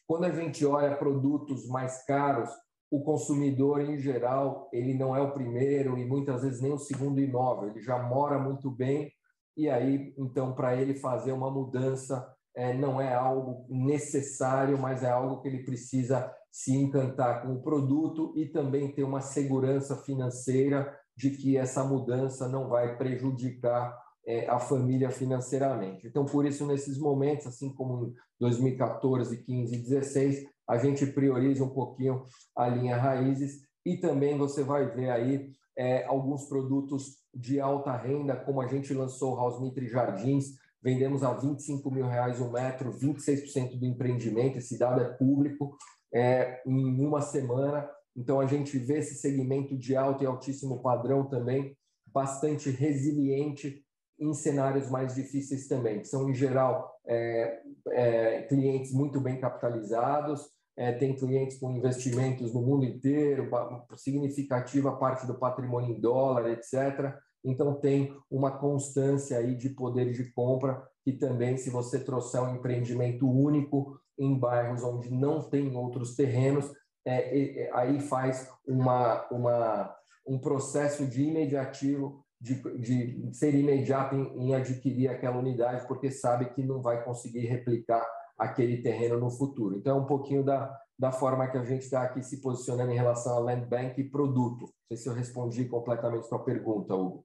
[0.06, 2.50] Quando a gente olha produtos mais caros,
[2.90, 7.20] o consumidor em geral ele não é o primeiro e muitas vezes nem o segundo
[7.20, 9.10] imóvel, ele já mora muito bem
[9.56, 15.10] e aí então para ele fazer uma mudança é, não é algo necessário, mas é
[15.10, 20.94] algo que ele precisa se encantar com o produto e também ter uma segurança financeira
[21.16, 23.96] de que essa mudança não vai prejudicar
[24.26, 26.06] é, a família financeiramente.
[26.06, 31.64] Então, por isso, nesses momentos, assim como em 2014, 15 e 16, a gente prioriza
[31.64, 32.24] um pouquinho
[32.56, 38.36] a linha raízes e também você vai ver aí é, alguns produtos de alta renda,
[38.36, 42.52] como a gente lançou o House Mitre Jardins, vendemos a 25 mil reais o um
[42.52, 45.76] metro, 26% do empreendimento, esse dado é público,
[46.12, 47.88] é, em uma semana.
[48.16, 53.82] Então, a gente vê esse segmento de alto e altíssimo padrão também bastante resiliente
[54.18, 60.48] em cenários mais difíceis também, que são, em geral, é, é, clientes muito bem capitalizados,
[60.76, 63.50] é, tem clientes com investimentos no mundo inteiro,
[63.96, 67.14] significativa parte do patrimônio em dólar, etc.
[67.44, 72.54] Então, tem uma constância aí de poder de compra, que também, se você trouxer um
[72.54, 76.70] empreendimento único em bairros onde não tem outros terrenos,
[77.04, 84.48] é, é, aí faz uma, uma, um processo de imediativo de, de ser imediato em,
[84.48, 88.04] em adquirir aquela unidade, porque sabe que não vai conseguir replicar
[88.36, 89.76] aquele terreno no futuro.
[89.76, 92.96] Então, é um pouquinho da, da forma que a gente está aqui se posicionando em
[92.96, 94.62] relação a land bank e produto.
[94.62, 97.24] Não sei se eu respondi completamente a sua pergunta, Hugo.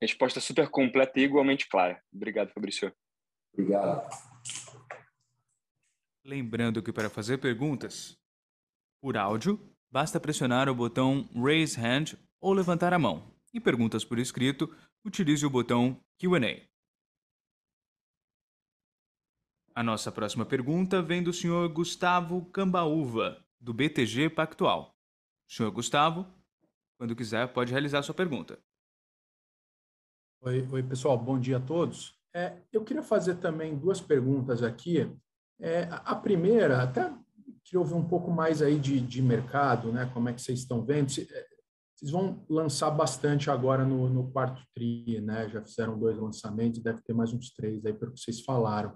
[0.00, 2.00] Resposta super completa e igualmente clara.
[2.12, 2.92] Obrigado, Fabrício.
[3.52, 4.33] Obrigado.
[6.24, 8.18] Lembrando que para fazer perguntas
[8.98, 9.60] por áudio,
[9.90, 13.30] basta pressionar o botão Raise Hand ou levantar a mão.
[13.52, 16.66] E perguntas por escrito, utilize o botão Q&A.
[19.74, 21.68] A nossa próxima pergunta vem do Sr.
[21.68, 24.96] Gustavo Cambaúva, do BTG Pactual.
[25.46, 25.70] Sr.
[25.70, 26.26] Gustavo,
[26.96, 28.58] quando quiser, pode realizar sua pergunta.
[30.40, 32.18] Oi, oi pessoal, bom dia a todos.
[32.32, 35.06] É, eu queria fazer também duas perguntas aqui.
[35.60, 37.12] É, a primeira, até
[37.64, 40.10] queria ouvir um pouco mais aí de, de mercado, né?
[40.12, 41.10] Como é que vocês estão vendo?
[41.18, 41.46] Eh,
[41.96, 45.48] vocês vão lançar bastante agora no, no quarto tri, né?
[45.48, 48.94] Já fizeram dois lançamentos, deve ter mais uns três aí, pelo que vocês falaram.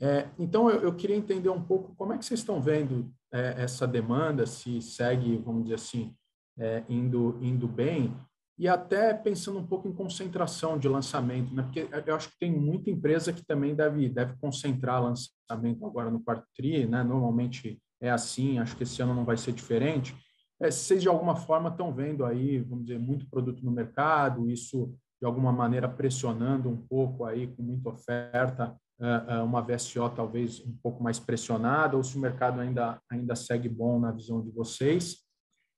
[0.00, 3.62] É, então, eu, eu, queria entender um pouco como é que vocês estão vendo é,
[3.62, 6.14] essa demanda, se segue, vamos dizer assim,
[6.58, 8.16] é, indo, indo bem,
[8.60, 11.62] e até pensando um pouco em concentração de lançamento, né?
[11.62, 16.20] porque eu acho que tem muita empresa que também deve, deve concentrar lançamento agora no
[16.20, 17.02] quarto tri, né?
[17.02, 20.14] normalmente é assim, acho que esse ano não vai ser diferente.
[20.60, 24.94] É, vocês de alguma forma estão vendo aí, vamos dizer, muito produto no mercado, isso
[25.18, 30.60] de alguma maneira pressionando um pouco aí com muita oferta, é, é, uma VSO talvez
[30.60, 34.50] um pouco mais pressionada, ou se o mercado ainda, ainda segue bom na visão de
[34.50, 35.29] vocês.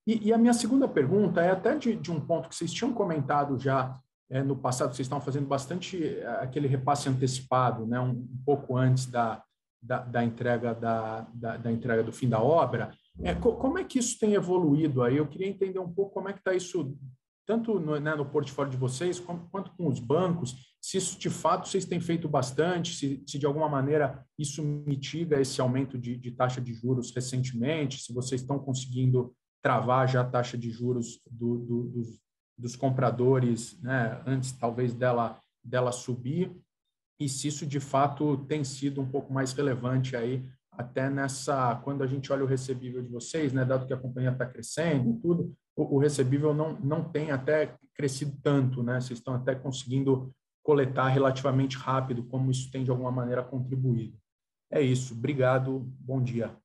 [0.07, 2.93] E, e a minha segunda pergunta é até de, de, um ponto que vocês tinham
[2.93, 3.99] comentado já
[4.31, 8.77] é, no passado, vocês estão fazendo bastante é, aquele repasse antecipado, né, um, um pouco
[8.77, 9.43] antes da,
[9.81, 12.93] da, da entrega da, da, da, entrega do fim da obra.
[13.23, 15.17] É, co, como é que isso tem evoluído aí?
[15.17, 16.97] Eu queria entender um pouco como é que está isso,
[17.47, 21.31] tanto no, né, no portfólio de vocês, como, quanto com os bancos, se isso de
[21.31, 26.17] fato vocês têm feito bastante, se, se de alguma maneira isso mitiga esse aumento de,
[26.17, 31.21] de, taxa de juros recentemente, se vocês estão conseguindo travar já a taxa de juros
[31.31, 32.21] do, do, dos,
[32.59, 36.55] dos, compradores, né, antes talvez dela, dela subir,
[37.19, 42.03] e se isso de fato tem sido um pouco mais relevante aí até nessa, quando
[42.03, 45.55] a gente olha o recebível de vocês, né, dado que a companhia está crescendo tudo,
[45.77, 51.09] o, o, recebível não, não tem até crescido tanto, né, vocês estão até conseguindo coletar
[51.09, 54.17] relativamente rápido, como isso tem de alguma maneira contribuído.
[54.71, 56.57] É isso, obrigado, bom dia.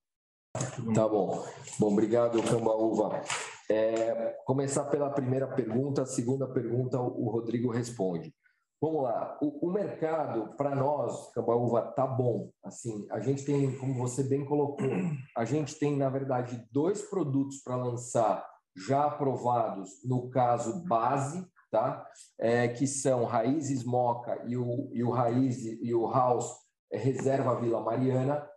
[0.93, 1.43] Tá bom.
[1.79, 3.21] Bom, obrigado, Cambaúva.
[3.69, 8.33] É, começar pela primeira pergunta, a segunda pergunta o Rodrigo responde.
[8.79, 12.51] Vamos lá, o, o mercado para nós, Cambaúva, tá bom.
[12.63, 14.87] Assim, a gente tem, como você bem colocou,
[15.35, 18.47] a gente tem na verdade dois produtos para lançar
[18.87, 22.05] já aprovados no caso base, tá?
[22.39, 26.47] É, que são Raízes Moca e o, e o Raiz e o House
[26.91, 28.47] Reserva Vila Mariana.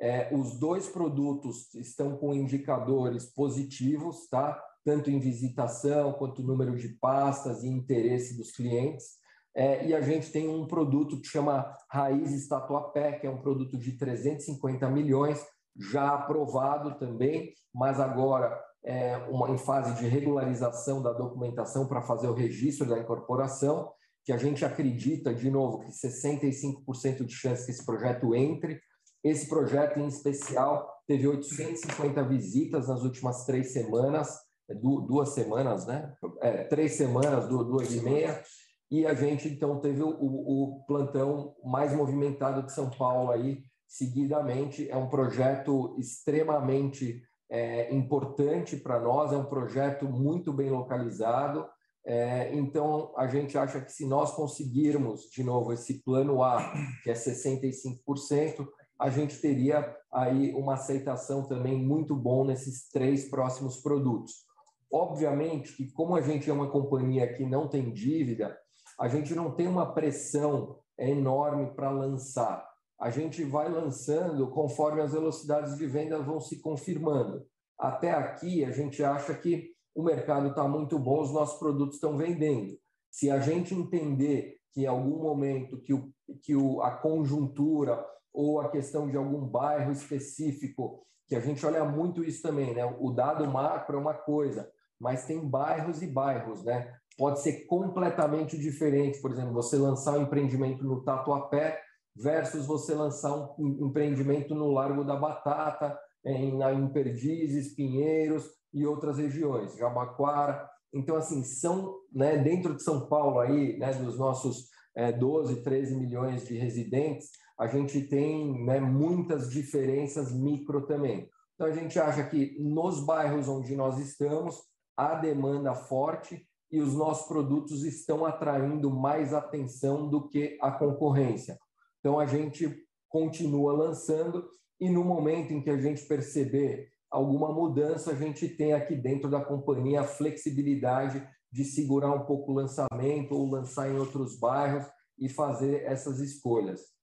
[0.00, 4.60] É, os dois produtos estão com indicadores positivos, tá?
[4.84, 9.20] Tanto em visitação quanto número de pastas e interesse dos clientes.
[9.54, 13.76] É, e a gente tem um produto que chama Raiz Tatuapé, que é um produto
[13.76, 15.44] de 350 milhões,
[15.76, 22.28] já aprovado também, mas agora é, uma, em fase de regularização da documentação para fazer
[22.28, 23.90] o registro da incorporação,
[24.24, 28.80] que a gente acredita, de novo, que 65% de chance que esse projeto entre.
[29.22, 34.28] Esse projeto, em especial, teve 850 visitas nas últimas três semanas,
[34.68, 36.14] é, duas semanas, né?
[36.40, 38.42] É, três semanas, duas e meia,
[38.90, 44.90] e a gente, então, teve o, o plantão mais movimentado de São Paulo aí, seguidamente.
[44.90, 51.64] É um projeto extremamente é, importante para nós, é um projeto muito bem localizado.
[52.04, 56.72] É, então, a gente acha que se nós conseguirmos, de novo, esse plano A,
[57.04, 58.66] que é 65%,
[59.00, 64.44] a gente teria aí uma aceitação também muito bom nesses três próximos produtos.
[64.92, 68.56] Obviamente que, como a gente é uma companhia que não tem dívida,
[68.98, 72.70] a gente não tem uma pressão enorme para lançar
[73.00, 77.46] a gente vai lançando conforme as velocidades de venda vão se confirmando.
[77.78, 82.18] Até aqui, a gente acha que o mercado está muito bom, os nossos produtos estão
[82.18, 82.78] vendendo.
[83.10, 88.60] Se a gente entender que em algum momento que, o, que o, a conjuntura ou
[88.60, 92.84] a questão de algum bairro específico, que a gente olha muito isso também, né?
[92.98, 94.68] O dado macro é uma coisa,
[94.98, 96.92] mas tem bairros e bairros, né?
[97.16, 99.20] Pode ser completamente diferente.
[99.20, 101.80] Por exemplo, você lançar um empreendimento no Tatuapé
[102.16, 109.18] versus você lançar um empreendimento no Largo da Batata, em, em Perdizes, Pinheiros e outras
[109.18, 110.68] regiões, Jabaquara.
[110.92, 115.96] Então, assim, são, né, dentro de São Paulo aí, né, dos nossos é, 12, 13
[115.96, 117.30] milhões de residentes,
[117.60, 121.28] a gente tem né, muitas diferenças micro também.
[121.54, 124.62] Então, a gente acha que nos bairros onde nós estamos,
[124.96, 126.42] há demanda forte
[126.72, 131.58] e os nossos produtos estão atraindo mais atenção do que a concorrência.
[131.98, 134.48] Então, a gente continua lançando
[134.80, 139.28] e no momento em que a gente perceber alguma mudança, a gente tem aqui dentro
[139.28, 144.86] da companhia a flexibilidade de segurar um pouco o lançamento ou lançar em outros bairros
[145.18, 146.98] e fazer essas escolhas.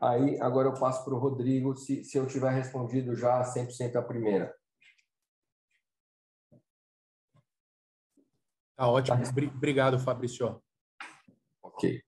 [0.00, 4.02] Aí, agora eu passo para o Rodrigo, se, se eu tiver respondido já 100% a
[4.02, 4.54] primeira.
[8.76, 9.16] Tá ótimo.
[9.54, 10.60] Obrigado, Fabrício.
[11.62, 12.02] Ok.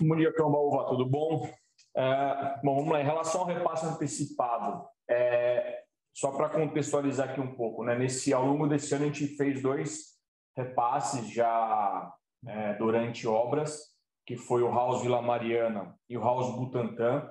[0.00, 1.48] Bom dia, Cambaúva, tudo bom?
[1.96, 3.00] É, bom, vamos lá.
[3.00, 5.84] Em relação ao repasse antecipado, é,
[6.14, 7.96] só para contextualizar aqui um pouco, né?
[7.96, 10.18] Nesse, ao longo desse ano, a gente fez dois
[10.56, 12.12] repasses já
[12.46, 13.94] é, durante obras,
[14.30, 17.28] que foi o House Vila Mariana e o House Butantã.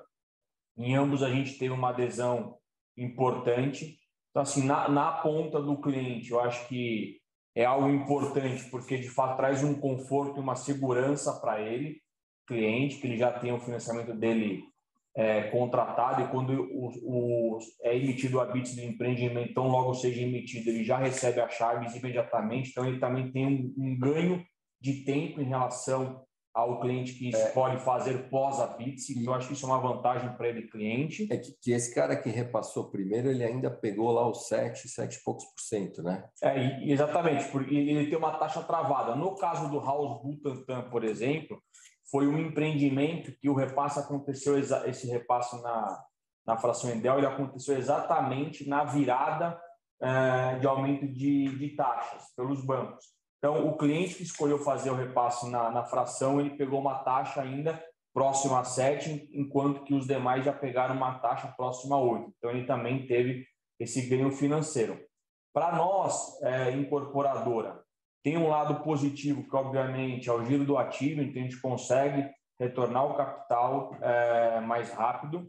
[0.77, 2.57] Em ambos, a gente teve uma adesão
[2.97, 3.97] importante.
[4.29, 7.17] Então, assim, na, na ponta do cliente, eu acho que
[7.55, 12.01] é algo importante, porque de fato traz um conforto e uma segurança para ele
[12.45, 14.65] cliente, que ele já tem o financiamento dele
[15.15, 20.21] é, contratado e quando o, o, é emitido o habite do empreendimento, então logo seja
[20.21, 24.43] emitido, ele já recebe as chaves imediatamente, então ele também tem um, um ganho
[24.81, 26.25] de tempo em relação
[26.59, 27.47] ao cliente que é.
[27.47, 27.79] escolhe é.
[27.79, 31.27] fazer pós-apitse, então acho que isso é uma vantagem para ele cliente.
[31.31, 35.15] É que, que, esse cara que repassou primeiro, ele ainda pegou lá os 7, 7
[35.15, 36.27] e poucos por cento, né?
[36.43, 39.15] É, exatamente, porque ele tem uma taxa travada.
[39.15, 41.61] No caso do House Butantan, por exemplo,
[42.11, 46.03] foi um empreendimento que o repasse aconteceu, esse repasse na,
[46.45, 49.59] na fração Endel, ele aconteceu exatamente na virada
[50.01, 53.18] uh, de aumento de, de taxas pelos bancos.
[53.39, 57.41] Então, o cliente que escolheu fazer o repasse na, na fração, ele pegou uma taxa
[57.41, 57.81] ainda
[58.13, 62.33] próxima a 7, enquanto que os demais já pegaram uma taxa próxima a 8.
[62.37, 63.45] Então, ele também teve
[63.79, 64.99] esse ganho financeiro.
[65.53, 67.81] Para nós, é, incorporadora,
[68.23, 72.29] tem um lado positivo, que obviamente é o giro do ativo, então a gente consegue
[72.59, 75.47] retornar o capital é, mais rápido.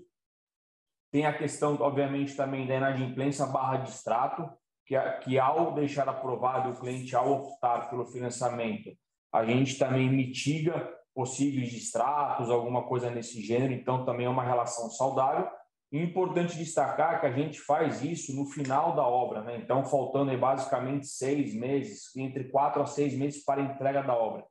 [1.10, 4.48] Tem a questão, obviamente, também da inadimplência barra de extrato,
[4.90, 8.90] que, que ao deixar aprovado o cliente, ao optar pelo financiamento,
[9.32, 14.90] a gente também mitiga possíveis distratos, alguma coisa nesse gênero, então também é uma relação
[14.90, 15.48] saudável.
[15.92, 19.60] E importante destacar que a gente faz isso no final da obra, né?
[19.62, 24.16] então faltando aí basicamente seis meses, entre quatro a seis meses para a entrega da
[24.16, 24.44] obra.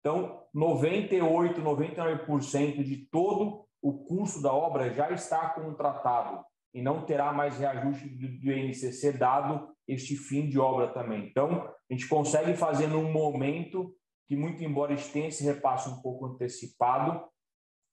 [0.00, 7.32] Então, 98, 99% de todo o custo da obra já está contratado e não terá
[7.32, 11.26] mais reajuste do INCC dado este fim de obra também.
[11.26, 13.94] Então, a gente consegue fazer num momento
[14.28, 17.24] que, muito embora tenha esse repasse um pouco antecipado,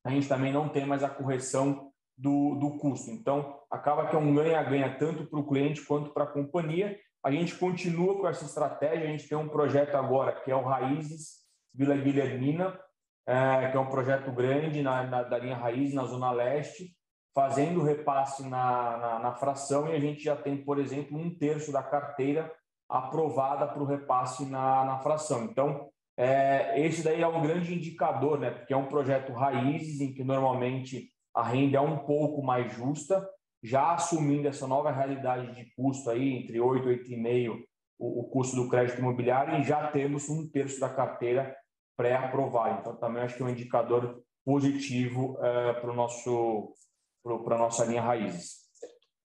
[0.06, 3.12] a gente também não tem mais a correção do, do custo.
[3.12, 7.00] Então, acaba que é um ganha-ganha tanto para o cliente quanto para a companhia.
[7.24, 10.64] A gente continua com essa estratégia, a gente tem um projeto agora que é o
[10.64, 12.78] Raízes Vila Guilhermina,
[13.26, 16.96] é, que é um projeto grande na, na, da linha Raiz, na Zona Leste,
[17.34, 21.72] fazendo repasse na, na, na fração e a gente já tem, por exemplo, um terço
[21.72, 22.54] da carteira
[22.88, 25.46] aprovada para o repasse na, na fração.
[25.46, 28.52] Então, é, esse daí é um grande indicador, né?
[28.52, 33.28] Porque é um projeto raízes em que normalmente a renda é um pouco mais justa,
[33.64, 37.64] já assumindo essa nova realidade de custo aí entre 8 e 8,5
[37.98, 41.56] o, o custo do crédito imobiliário e já temos um terço da carteira
[41.98, 42.82] pré-aprovado.
[42.82, 46.74] Então também acho que é um indicador positivo é, para o nosso
[47.24, 48.64] para a nossa linha raízes.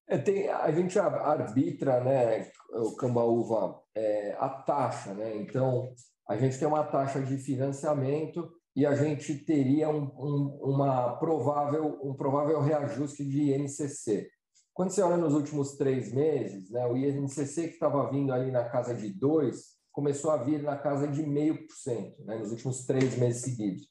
[0.08, 5.36] É, tem, a gente arbitra, né, o Cambaúva, é, a taxa, né?
[5.36, 5.92] Então
[6.26, 11.98] a gente tem uma taxa de financiamento e a gente teria um, um, uma provável,
[12.02, 14.30] um provável reajuste de INCC.
[14.72, 18.68] Quando você olha nos últimos três meses, né, o INCC que estava vindo ali na
[18.68, 23.42] casa de 2 começou a vir na casa de 0,5%, né, nos últimos três meses
[23.42, 23.88] seguidos.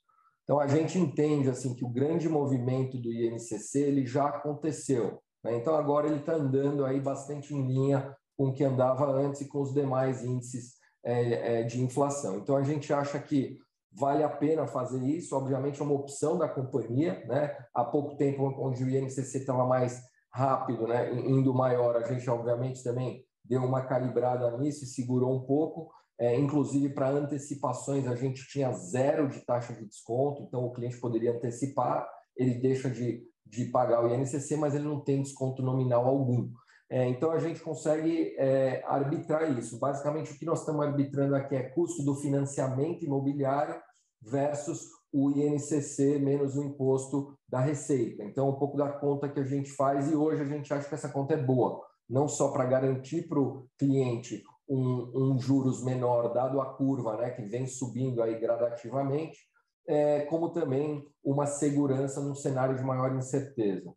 [0.47, 5.19] Então, a gente entende assim que o grande movimento do INCC ele já aconteceu.
[5.43, 5.57] Né?
[5.57, 9.47] Então, agora ele está andando aí bastante em linha com o que andava antes e
[9.49, 12.37] com os demais índices é, é, de inflação.
[12.37, 13.57] Então, a gente acha que
[13.91, 15.35] vale a pena fazer isso.
[15.35, 17.21] Obviamente, é uma opção da companhia.
[17.27, 17.53] Né?
[17.73, 21.13] Há pouco tempo, onde o INCC estava mais rápido, né?
[21.13, 25.91] indo maior, a gente, obviamente, também deu uma calibrada nisso e segurou um pouco.
[26.19, 30.99] É, inclusive, para antecipações, a gente tinha zero de taxa de desconto, então o cliente
[30.99, 36.05] poderia antecipar, ele deixa de, de pagar o INCC, mas ele não tem desconto nominal
[36.07, 36.49] algum.
[36.89, 39.77] É, então, a gente consegue é, arbitrar isso.
[39.77, 43.75] Basicamente, o que nós estamos arbitrando aqui é custo do financiamento imobiliário
[44.21, 48.23] versus o INCC menos o imposto da receita.
[48.23, 50.95] Então, um pouco da conta que a gente faz e hoje a gente acha que
[50.95, 56.33] essa conta é boa, não só para garantir para o cliente um, um, juros menor,
[56.33, 59.39] dado a curva né, que vem subindo aí gradativamente,
[59.87, 63.93] é, como também uma segurança num cenário de maior incerteza.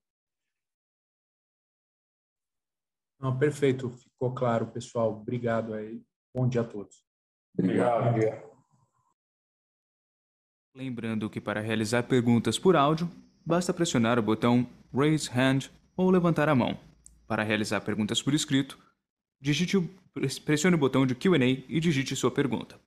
[3.19, 5.13] Não, perfeito, ficou claro, pessoal.
[5.13, 6.03] Obrigado aí.
[6.35, 7.05] Bom dia a todos.
[7.59, 8.09] Obrigado.
[8.09, 8.51] Obrigado.
[10.75, 13.11] Lembrando que para realizar perguntas por áudio,
[13.45, 16.79] basta pressionar o botão Raise Hand ou levantar a mão.
[17.27, 18.79] Para realizar perguntas por escrito,
[19.41, 19.89] digite o,
[20.45, 22.81] pressione o botão de Q&A e digite sua pergunta.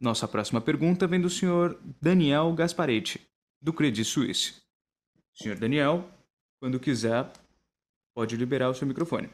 [0.00, 1.78] Nossa próxima pergunta vem do Sr.
[2.00, 3.20] Daniel Gasparetti,
[3.60, 4.62] do Credit Suisse.
[5.34, 5.58] Sr.
[5.58, 6.10] Daniel,
[6.58, 7.30] quando quiser,
[8.14, 9.30] pode liberar o seu microfone.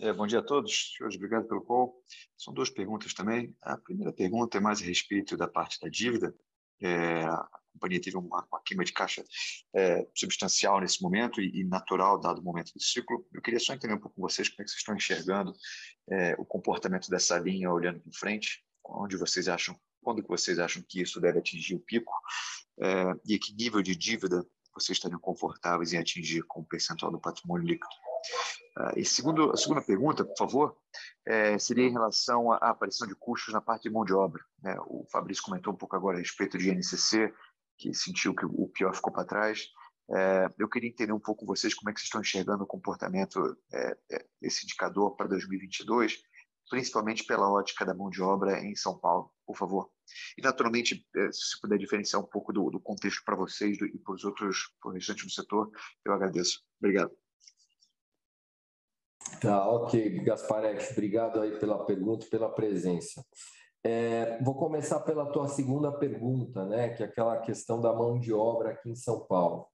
[0.00, 0.94] É, bom dia a todos.
[0.98, 2.02] Jorge, obrigado pelo call.
[2.36, 3.56] São duas perguntas também.
[3.62, 6.34] A primeira pergunta é mais a respeito da parte da dívida.
[6.80, 7.24] É,
[7.82, 9.24] companhia teve uma, uma queima de caixa
[9.74, 13.26] é, substancial nesse momento e, e, natural, dado o momento do ciclo.
[13.32, 15.52] Eu queria só entender um pouco com vocês como é que vocês estão enxergando
[16.10, 20.82] é, o comportamento dessa linha olhando para frente, onde vocês acham, quando que vocês acham
[20.88, 22.12] que isso deve atingir o pico
[22.80, 27.20] é, e que nível de dívida vocês estariam confortáveis em atingir com o percentual do
[27.20, 27.94] patrimônio líquido.
[28.78, 30.76] Uh, e segundo, a segunda pergunta, por favor,
[31.26, 34.42] é, seria em relação à, aparição de custos na parte de mão de obra.
[34.62, 34.76] Né?
[34.86, 37.32] O Fabrício comentou um pouco agora a respeito de INCC,
[37.78, 39.66] que sentiu que o pior ficou para trás.
[40.10, 42.66] É, eu queria entender um pouco com vocês como é que vocês estão enxergando o
[42.66, 46.22] comportamento é, é desse indicador para 2022,
[46.68, 49.90] principalmente pela ótica da mão de obra em São Paulo, por favor.
[50.36, 54.14] E, naturalmente, se puder diferenciar um pouco do, do contexto para vocês do, e para
[54.14, 55.70] os outros, para do setor,
[56.04, 56.62] eu agradeço.
[56.78, 57.12] Obrigado.
[59.40, 63.24] Tá, ok, Gasparetti, obrigado aí pela pergunta, pela presença.
[63.84, 68.32] É, vou começar pela tua segunda pergunta, né, que é aquela questão da mão de
[68.32, 69.66] obra aqui em São Paulo.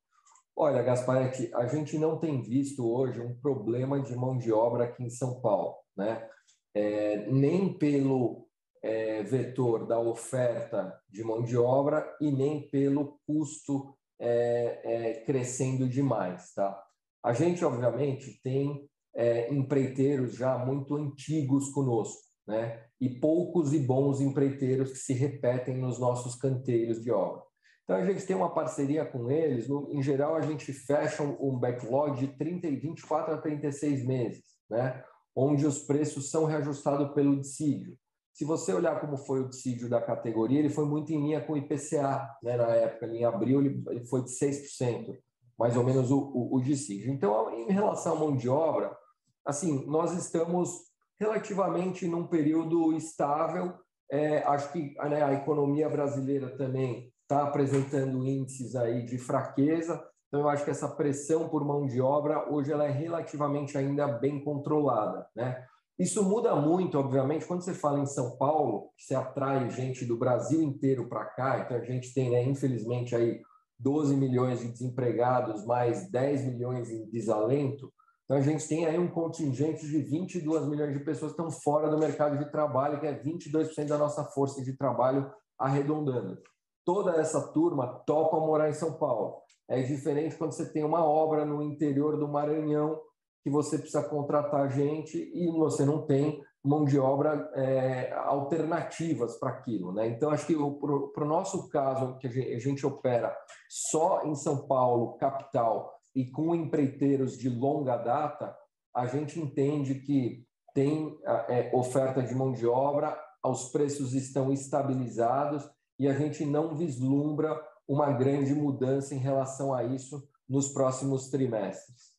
[0.56, 5.04] Olha, Gasparetti, a gente não tem visto hoje um problema de mão de obra aqui
[5.04, 6.28] em São Paulo, né?
[6.74, 8.48] É, nem pelo
[8.82, 15.88] é, vetor da oferta de mão de obra e nem pelo custo é, é, crescendo
[15.88, 16.82] demais, tá?
[17.22, 22.82] A gente, obviamente, tem é, empreiteiros já muito antigos conosco, né?
[22.98, 27.42] E poucos e bons empreiteiros que se repetem nos nossos canteiros de obra.
[27.84, 29.68] Então, a gente tem uma parceria com eles.
[29.68, 35.04] No, em geral, a gente fecha um, backlog de 30, 24 a 36 meses, né?
[35.36, 37.96] onde os preços são reajustados pelo dissídio.
[38.32, 41.52] Se você olhar como foi o dissídio da categoria, ele foi muito em linha com
[41.52, 42.56] o IPCA, né?
[42.56, 45.16] na época, em abril, ele foi de 6%,
[45.58, 47.12] mais ou menos o, o, o dissídio.
[47.12, 48.96] Então, em relação à mão de obra,
[49.44, 50.87] assim, nós estamos
[51.20, 53.74] relativamente num período estável.
[54.10, 60.02] É, acho que né, a economia brasileira também está apresentando índices aí de fraqueza.
[60.28, 64.06] Então, eu acho que essa pressão por mão de obra hoje ela é relativamente ainda
[64.06, 65.64] bem controlada, né?
[65.98, 70.62] Isso muda muito, obviamente, quando você fala em São Paulo, você atrai gente do Brasil
[70.62, 73.40] inteiro para cá, então a gente tem, né, infelizmente, aí
[73.80, 77.92] 12 milhões de desempregados, mais 10 milhões em desalento.
[78.28, 81.88] Então, a gente tem aí um contingente de 22 milhões de pessoas que estão fora
[81.88, 86.38] do mercado de trabalho, que é 22% da nossa força de trabalho arredondando.
[86.84, 89.38] Toda essa turma topa morar em São Paulo.
[89.66, 93.00] É diferente quando você tem uma obra no interior do Maranhão
[93.42, 99.50] que você precisa contratar gente e você não tem mão de obra é, alternativas para
[99.50, 99.92] aquilo.
[99.92, 100.08] Né?
[100.08, 103.34] Então, acho que para o nosso caso, que a gente, opera
[103.68, 108.52] só em São Paulo, capital, e com empreiteiros de longa data,
[108.92, 110.44] a gente entende que
[110.74, 111.16] tem
[111.48, 115.62] é, oferta de mão de obra, os preços estão estabilizados
[115.96, 122.12] e a gente não vislumbra uma grande mudança em relação a isso nos próximos trimestres.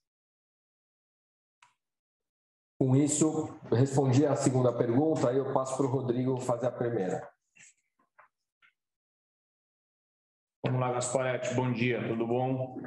[2.80, 7.30] Com isso, respondi a segunda pergunta, aí eu passo para o Rodrigo fazer a primeira.
[10.64, 12.78] Vamos lá, Gasparetti, bom dia, tudo bom?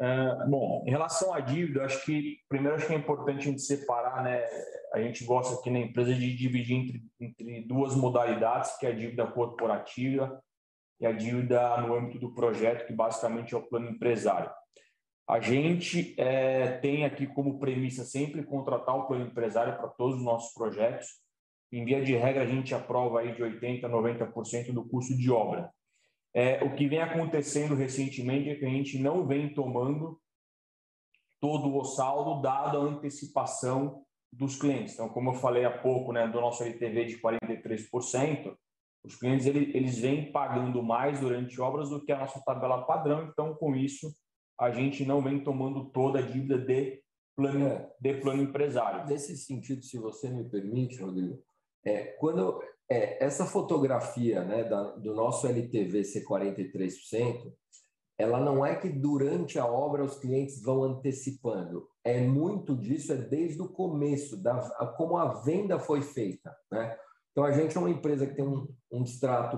[0.00, 3.62] Uh, bom, em relação à dívida, acho que primeiro acho que é importante a gente
[3.62, 4.44] separar, né?
[4.92, 8.94] A gente gosta aqui na empresa de dividir entre, entre duas modalidades, que é a
[8.94, 10.40] dívida corporativa
[11.00, 14.50] e a dívida no âmbito do projeto, que basicamente é o plano empresário.
[15.28, 20.24] A gente é, tem aqui como premissa sempre contratar o plano empresário para todos os
[20.24, 21.06] nossos projetos.
[21.70, 25.30] Em via de regra, a gente aprova aí de 80% a 90% do custo de
[25.30, 25.70] obra.
[26.38, 30.20] É, o que vem acontecendo recentemente é que a gente não vem tomando
[31.40, 34.94] todo o saldo, dado a antecipação dos clientes.
[34.94, 38.56] Então, como eu falei há pouco, né, do nosso LTV de 43%,
[39.04, 43.28] os clientes eles, eles vêm pagando mais durante obras do que a nossa tabela padrão.
[43.28, 44.08] Então, com isso,
[44.60, 47.02] a gente não vem tomando toda a dívida de
[47.34, 49.08] plano, é, de plano empresário.
[49.08, 51.42] Nesse sentido, se você me permite, Rodrigo,
[51.84, 57.52] é, quando é, essa fotografia né, da, do nosso LTV ser 43%,
[58.18, 61.86] ela não é que durante a obra os clientes vão antecipando.
[62.02, 64.58] É muito disso, é desde o começo, da,
[64.96, 66.54] como a venda foi feita.
[66.70, 66.96] Né?
[67.30, 69.04] Então, a gente é uma empresa que tem um, um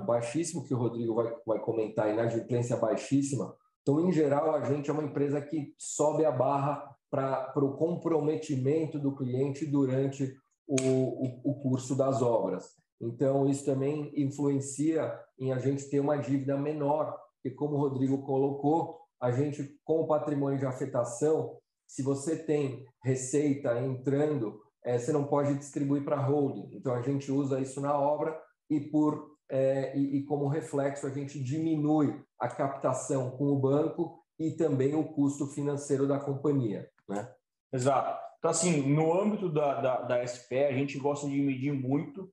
[0.05, 3.57] baixíssimo, que o Rodrigo vai, vai comentar, inadimplência baixíssima.
[3.81, 8.99] Então, em geral, a gente é uma empresa que sobe a barra para o comprometimento
[8.99, 10.37] do cliente durante
[10.69, 12.80] o, o, o curso das obras.
[13.01, 18.23] Então, isso também influencia em a gente ter uma dívida menor, porque, como o Rodrigo
[18.23, 25.13] colocou, a gente, com o patrimônio de afetação, se você tem receita entrando, é, você
[25.13, 26.77] não pode distribuir para holding.
[26.77, 28.39] Então, a gente usa isso na obra
[28.69, 34.23] e, por, é, e, e, como reflexo, a gente diminui a captação com o banco
[34.39, 36.89] e também o custo financeiro da companhia.
[37.09, 37.31] Né?
[37.73, 38.19] Exato.
[38.39, 42.31] Então, assim, no âmbito da, da, da SPE, a gente gosta de medir muito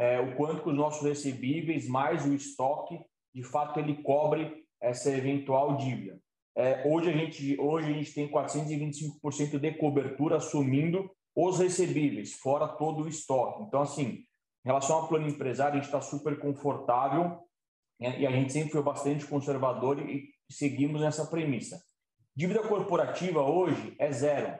[0.00, 2.98] é, o quanto que os nossos recebíveis mais o estoque,
[3.34, 6.18] de fato, ele cobre essa eventual dívida.
[6.56, 12.66] É, hoje, a gente, hoje a gente tem 425% de cobertura assumindo os recebíveis, fora
[12.66, 13.62] todo o estoque.
[13.62, 14.24] Então, assim,
[14.64, 17.38] em relação ao plano empresário, a gente está super confortável
[18.00, 21.78] né, e a gente sempre foi bastante conservador e seguimos nessa premissa.
[22.34, 24.58] Dívida corporativa hoje é zero.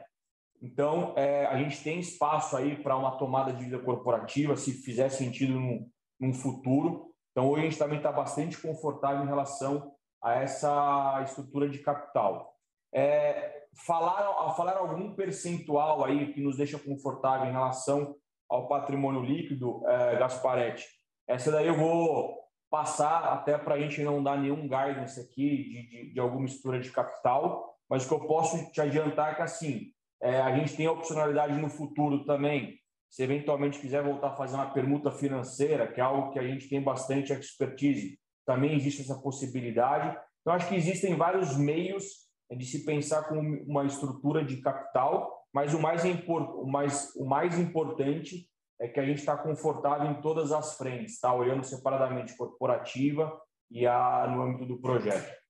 [0.61, 5.09] Então, é, a gente tem espaço aí para uma tomada de vida corporativa, se fizer
[5.09, 5.89] sentido no,
[6.19, 7.11] no futuro.
[7.31, 9.91] Então, hoje a gente também está bastante confortável em relação
[10.21, 12.55] a essa estrutura de capital.
[12.93, 18.15] É, falar, falar algum percentual aí que nos deixa confortável em relação
[18.49, 20.85] ao patrimônio líquido, é, Gasparetti.
[21.27, 22.37] Essa daí eu vou
[22.69, 26.79] passar até para a gente não dar nenhum guidance aqui de, de, de, alguma mistura
[26.79, 29.91] de capital, mas o que eu posso te adiantar é que assim,
[30.21, 34.55] é, a gente tem a opcionalidade no futuro também, se eventualmente quiser voltar a fazer
[34.55, 39.19] uma permuta financeira, que é algo que a gente tem bastante expertise, também existe essa
[39.19, 40.17] possibilidade.
[40.41, 42.05] Então, acho que existem vários meios
[42.49, 47.59] de se pensar com uma estrutura de capital, mas o mais, o mais, o mais
[47.59, 48.47] importante
[48.79, 51.33] é que a gente está confortável em todas as frentes, tá?
[51.33, 53.31] olhando separadamente corporativa
[53.69, 55.40] e a, no âmbito do projeto.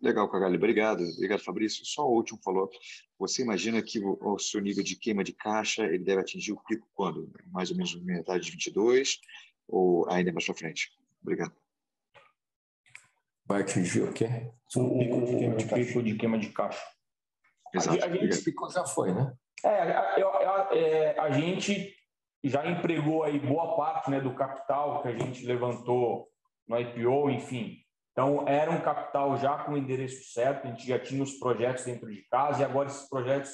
[0.00, 0.56] Legal, Cagalho.
[0.56, 1.02] Obrigado.
[1.02, 1.84] Obrigado, Fabrício.
[1.84, 2.76] Só o último follow-up.
[3.18, 6.60] Você imagina que o, o, seu nível de queima de caixa ele deve atingir o
[6.64, 7.30] pico quando?
[7.50, 9.18] Mais ou menos na metade de 22
[9.66, 10.92] ou ainda mais para frente?
[11.20, 11.52] Obrigado.
[13.44, 14.50] Vai atingir o quê?
[14.76, 16.86] O, pico de queima de, pico de, queima de caixa.
[17.74, 18.02] Exato.
[18.02, 19.32] A, a gente pico já foi, né?
[19.64, 19.70] É,
[20.78, 21.92] é, a gente
[22.44, 26.28] já empregou aí boa parte né, do capital que a gente levantou
[26.68, 27.78] no IPO, enfim.
[28.18, 31.84] Então, era um capital já com o endereço certo, a gente já tinha os projetos
[31.84, 33.52] dentro de casa e agora esses projetos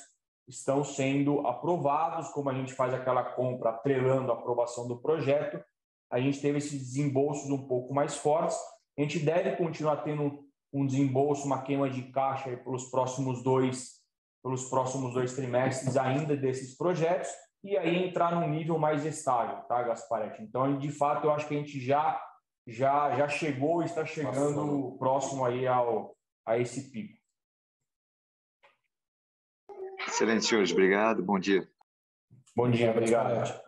[0.48, 5.62] estão sendo aprovados, como a gente faz aquela compra atrelando a aprovação do projeto,
[6.10, 8.56] a gente teve esses desembolsos um pouco mais fortes.
[8.98, 10.42] A gente deve continuar tendo
[10.72, 14.02] um desembolso, uma queima de caixa pelos próximos dois
[14.42, 17.28] pelos próximos dois trimestres ainda desses projetos
[17.62, 20.42] e aí entrar num nível mais estável, tá, Gasparetti?
[20.42, 22.18] Então, de fato, eu acho que a gente já
[22.66, 27.18] já já chegou e está chegando próximo aí ao a esse pico.
[30.06, 30.70] Excelente, senhores.
[30.70, 31.22] Obrigado.
[31.22, 31.68] Bom dia.
[32.54, 33.64] Bom dia, obrigado.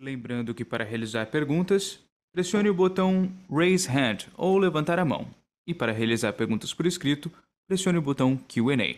[0.00, 5.28] Lembrando que para realizar perguntas, pressione o botão Raise Hand ou levantar a mão.
[5.66, 7.30] E para realizar perguntas por escrito,
[7.66, 8.96] pressione o botão Q&A.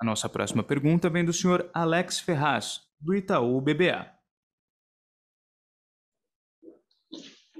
[0.00, 1.68] A nossa próxima pergunta vem do Sr.
[1.74, 4.15] Alex Ferraz, do Itaú BBA.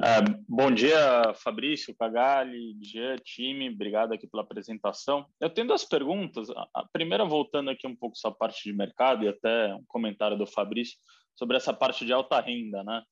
[0.02, 5.26] É, bom dia, Fabrício, Cagali, Jean, time, obrigado aqui pela apresentação.
[5.40, 6.48] Eu tenho duas perguntas.
[6.74, 10.46] A primeira, voltando aqui um pouco essa parte de mercado e até um comentário do
[10.46, 10.98] Fabrício
[11.34, 13.02] sobre essa parte de alta renda, né?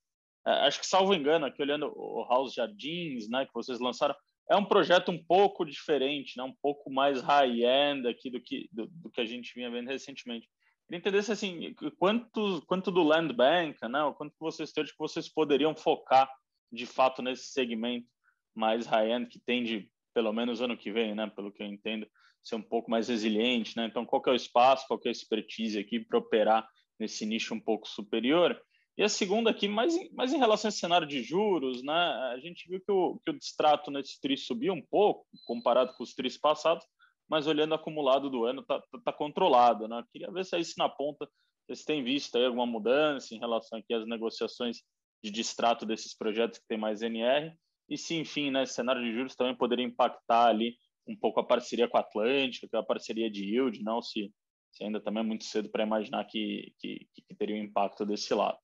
[0.45, 4.13] É, acho que, salvo engano, aqui olhando o House Jardins, né, que vocês lançaram,
[4.47, 6.43] é um projeto um pouco diferente, né?
[6.43, 10.47] um pouco mais high-end aqui do que, do, do, que a gente vinha vendo recentemente.
[10.85, 14.03] Queria entender se, assim, quanto, quanto do Land Bank, né?
[14.03, 16.29] o quanto vocês têm, que vocês poderiam focar
[16.71, 18.07] de fato nesse segmento
[18.55, 21.27] mais high-end que tende, pelo menos ano que vem, né?
[21.27, 22.07] pelo que eu entendo,
[22.43, 23.75] ser um pouco mais resiliente.
[23.75, 23.85] Né?
[23.85, 26.67] Então, qual é o espaço, qual é a expertise aqui para operar
[26.99, 28.59] nesse nicho um pouco superior?
[28.97, 31.93] E a segunda aqui, mais, mais em relação a esse cenário de juros, né?
[32.33, 36.03] A gente viu que o, que o distrato nesse TRI subiu um pouco, comparado com
[36.03, 36.85] os TRIs passados,
[37.27, 40.01] mas olhando acumulado do ano, está tá, tá controlado, né?
[40.13, 41.27] Queria ver se aí se na ponta
[41.67, 44.81] vocês têm visto aí alguma mudança em relação aqui às negociações
[45.23, 47.53] de distrato desses projetos que tem mais NR,
[47.89, 50.75] e se, enfim, né, esse cenário de juros também poderia impactar ali
[51.07, 54.33] um pouco a parceria com a Atlântica, que é a parceria de yield, não se,
[54.71, 58.33] se ainda também é muito cedo para imaginar que, que, que teria um impacto desse
[58.33, 58.57] lado.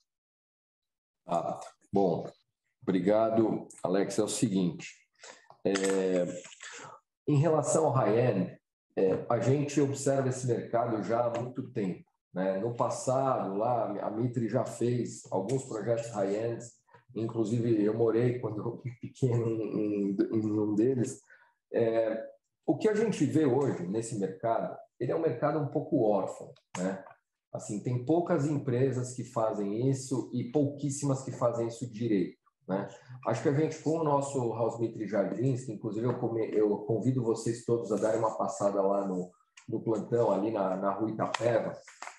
[1.28, 1.60] Ah,
[1.94, 2.28] bom,
[2.82, 4.18] obrigado, Alex.
[4.18, 4.88] É o seguinte,
[5.64, 6.26] é,
[7.28, 8.60] em relação ao high-end,
[8.98, 12.11] é, a gente observa esse mercado já há muito tempo.
[12.34, 12.60] Né?
[12.60, 16.64] No passado, lá, a Mitre já fez alguns projetos high-end,
[17.16, 21.22] inclusive eu morei quando eu pequeno em, em, um deles.
[21.74, 22.26] É,
[22.66, 26.54] o que a gente vê hoje nesse mercado, ele é um mercado um pouco órfão,
[26.78, 27.04] né?
[27.54, 32.38] Assim, tem poucas empresas que fazem isso e pouquíssimas que fazem isso direito.
[32.66, 32.88] Né?
[33.28, 36.70] Acho que a gente, com o nosso House Mitri Jardins, que inclusive eu, come, eu,
[36.86, 39.30] convido vocês todos a darem uma passada lá no,
[39.68, 41.78] no plantão, ali na, na rua Itapeva,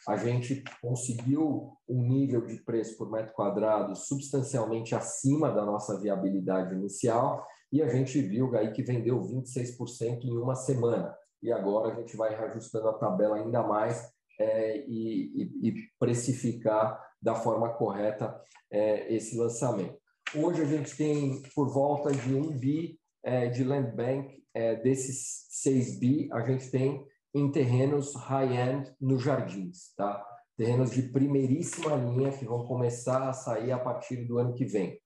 [0.09, 6.75] a gente conseguiu um nível de preço por metro quadrado substancialmente acima da nossa viabilidade
[6.75, 11.17] inicial e a gente viu aí que vendeu 26% em uma semana.
[11.43, 17.35] E agora a gente vai reajustando a tabela ainda mais é, e, e, precificar da
[17.35, 18.39] forma correta
[18.71, 19.97] é, esse lançamento.
[20.35, 25.47] Hoje a gente tem por volta de um bi é, de land bank, é, desses
[25.51, 30.25] 6 bi, a gente tem em terrenos high-end nos jardins, tá?
[30.57, 34.99] Terrenos de primeiríssima linha que vão começar a sair a partir do ano que vem.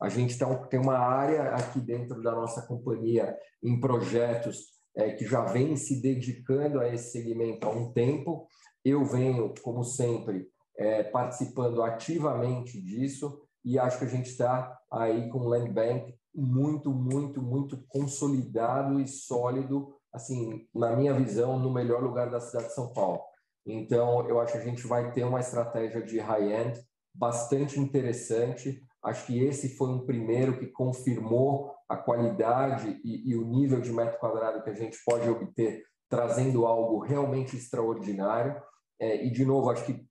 [0.00, 5.44] A gente tem uma área aqui dentro da nossa companhia em projetos é, que já
[5.44, 8.46] vem se dedicando a esse segmento há um tempo
[8.84, 13.42] eu venho, como sempre, é, participando ativamente disso.
[13.62, 18.98] e acho que a gente está aí com o Land Bank muito, muito, muito consolidado
[18.98, 23.20] e sólido, assim, na minha visão, no melhor lugar da cidade de São Paulo.
[23.66, 26.80] Então, eu acho que a gente vai ter uma estratégia de high-end
[27.14, 28.82] bastante interessante.
[29.02, 33.92] Acho que esse foi um primeiro que confirmou a qualidade e, e o nível de
[33.92, 38.60] metro quadrado que a gente pode obter trazendo algo realmente extraordinário.
[38.98, 40.04] É, e, de novo, acho que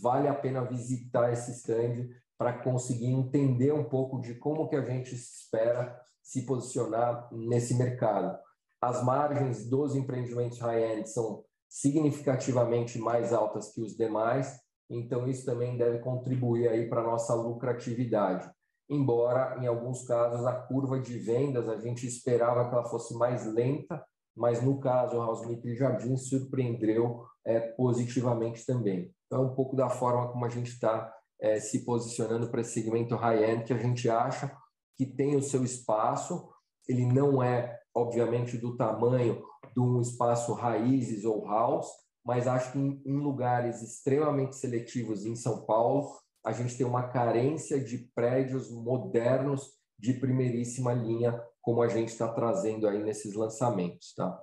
[0.00, 4.84] vale a pena visitar esse stand para conseguir entender um pouco de como que a
[4.84, 8.36] gente espera se posicionar nesse mercado.
[8.82, 14.58] As margens dos empreendimentos high-end são significativamente mais altas que os demais,
[14.90, 18.50] então isso também deve contribuir aí para a nossa lucratividade.
[18.90, 23.46] Embora, em alguns casos, a curva de vendas a gente esperava que ela fosse mais
[23.46, 24.04] lenta,
[24.36, 29.14] mas no caso, o House Mitri Jardim surpreendeu é, positivamente também.
[29.26, 32.72] Então, é um pouco da forma como a gente está é, se posicionando para esse
[32.72, 34.54] segmento high-end, que a gente acha
[34.96, 36.50] que tem o seu espaço,
[36.88, 39.42] ele não é, obviamente, do tamanho
[39.74, 41.88] de um espaço raízes ou house,
[42.24, 47.08] mas acho que em, em lugares extremamente seletivos em São Paulo, a gente tem uma
[47.08, 54.12] carência de prédios modernos de primeiríssima linha, como a gente está trazendo aí nesses lançamentos,
[54.14, 54.42] tá?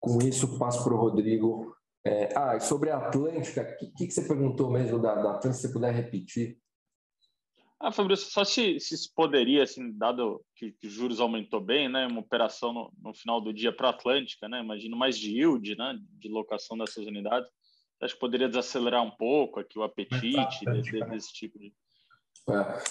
[0.00, 1.76] Com isso, passo para o Rodrigo.
[2.04, 5.62] É, ah, sobre a Atlântica, o que, que, você perguntou mesmo da, da Atlântica, se
[5.62, 6.58] você puder repetir?
[7.78, 12.20] Ah, Fabrício, só se, se poderia, assim, dado que, que juros aumentou bem, né, uma
[12.20, 15.98] operação no, no final do dia para a Atlântica, né, imagino mais de yield, né,
[16.18, 17.48] de locação dessas unidades,
[18.00, 21.72] acho que poderia desacelerar um pouco aqui o apetite de, de, desse tipo de...
[22.48, 22.82] É.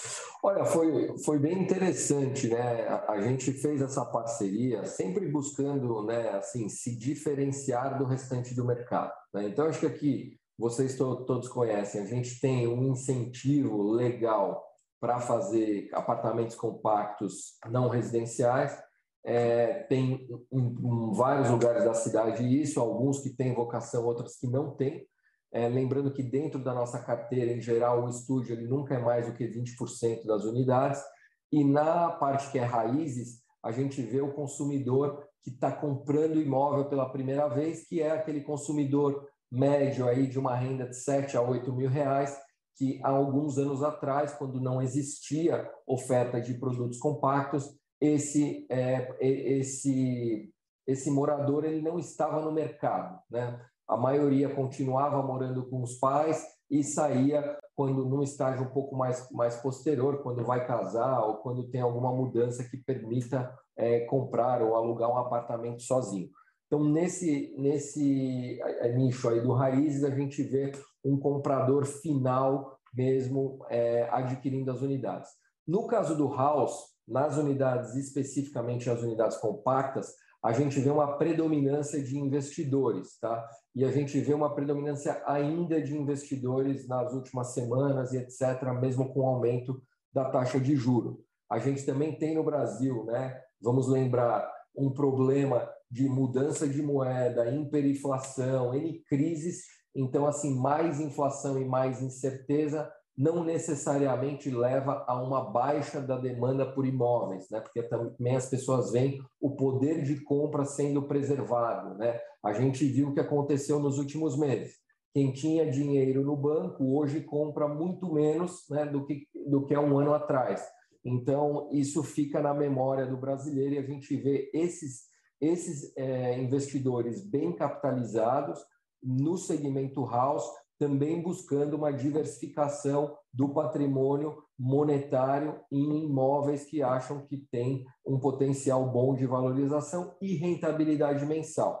[0.44, 2.86] Olha, foi, foi bem interessante, né?
[2.88, 8.64] A, a, gente fez essa parceria sempre buscando, né, assim, se diferenciar do restante do
[8.64, 9.12] mercado.
[9.32, 9.48] Né?
[9.48, 14.62] Então, acho que aqui vocês to todos conhecem, a gente tem um incentivo legal
[15.00, 18.76] para fazer apartamentos compactos não residenciais.
[19.24, 24.46] É, tem em, em, vários lugares da cidade isso, alguns que têm vocação, outros que
[24.46, 25.06] não têm.
[25.52, 29.26] É, lembrando que dentro da nossa carteira, em geral, o estúdio ele nunca é mais
[29.26, 31.02] do que 20% das unidades.
[31.50, 36.88] E na parte que é raízes, a gente vê o consumidor que está comprando imóvel
[36.88, 41.42] pela primeira vez, que é aquele consumidor médio aí de uma renda de 7 a
[41.42, 42.36] 8 mil reais,
[42.76, 50.52] que há alguns anos atrás, quando não existia oferta de produtos compactos, esse, é, esse,
[50.86, 53.18] esse morador ele não estava no mercado.
[53.30, 53.58] Né?
[53.88, 59.30] A maioria continuava morando com os pais e saía quando num estágio um pouco mais,
[59.30, 64.74] mais posterior, quando vai casar ou quando tem alguma mudança que permita é, comprar ou
[64.74, 66.28] alugar um apartamento sozinho.
[66.66, 68.58] Então, nesse, nesse
[68.96, 70.72] nicho aí do Raízes, a gente vê
[71.06, 75.30] um comprador final mesmo é, adquirindo as unidades.
[75.66, 82.02] No caso do House, nas unidades, especificamente as unidades compactas, a gente vê uma predominância
[82.02, 83.48] de investidores, tá?
[83.74, 89.12] E a gente vê uma predominância ainda de investidores nas últimas semanas e etc., mesmo
[89.12, 89.82] com o aumento
[90.12, 91.20] da taxa de juro.
[91.50, 93.40] A gente também tem no Brasil, né?
[93.60, 99.64] Vamos lembrar um problema de mudança de moeda, hiperinflação, N crises.
[99.96, 106.70] Então, assim, mais inflação e mais incerteza não necessariamente leva a uma baixa da demanda
[106.70, 107.60] por imóveis, né?
[107.60, 112.20] Porque também as pessoas veem o poder de compra sendo preservado, né?
[112.44, 114.74] A gente viu o que aconteceu nos últimos meses.
[115.14, 119.80] Quem tinha dinheiro no banco hoje compra muito menos, né, do que do que há
[119.80, 120.62] um ano atrás.
[121.02, 125.06] Então isso fica na memória do brasileiro e a gente vê esses
[125.40, 128.58] esses é, investidores bem capitalizados
[129.06, 130.44] no segmento house,
[130.78, 138.90] também buscando uma diversificação do patrimônio monetário em imóveis que acham que tem um potencial
[138.90, 141.80] bom de valorização e rentabilidade mensal.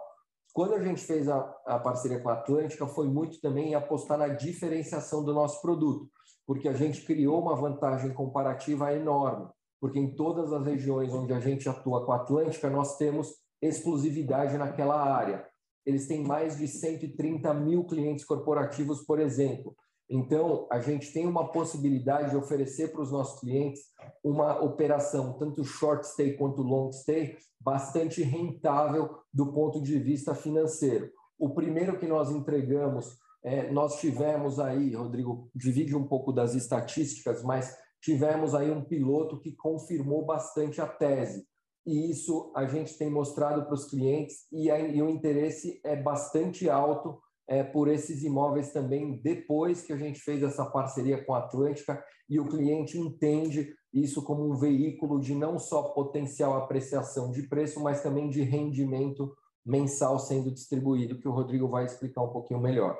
[0.54, 4.28] Quando a gente fez a, a parceria com a Atlântica, foi muito também apostar na
[4.28, 6.08] diferenciação do nosso produto,
[6.46, 9.48] porque a gente criou uma vantagem comparativa enorme,
[9.78, 14.56] porque em todas as regiões onde a gente atua com a Atlântica, nós temos exclusividade
[14.56, 15.46] naquela área.
[15.86, 19.74] Eles têm mais de 130 mil clientes corporativos, por exemplo.
[20.08, 23.82] Então, a gente tem uma possibilidade de oferecer para os nossos clientes
[24.22, 31.10] uma operação, tanto short stay quanto long stay, bastante rentável do ponto de vista financeiro.
[31.38, 37.42] O primeiro que nós entregamos, é, nós tivemos aí, Rodrigo, divide um pouco das estatísticas,
[37.42, 41.46] mas tivemos aí um piloto que confirmou bastante a tese
[41.86, 45.94] e isso a gente tem mostrado para os clientes e, a, e, o interesse é
[45.94, 51.32] bastante alto é, por esses imóveis também depois que a gente fez essa parceria com
[51.32, 57.30] a Atlântica e o cliente entende isso como um veículo de não só potencial apreciação
[57.30, 59.34] de preço, mas também de rendimento
[59.64, 62.98] mensal sendo distribuído, que o Rodrigo vai explicar um pouquinho melhor.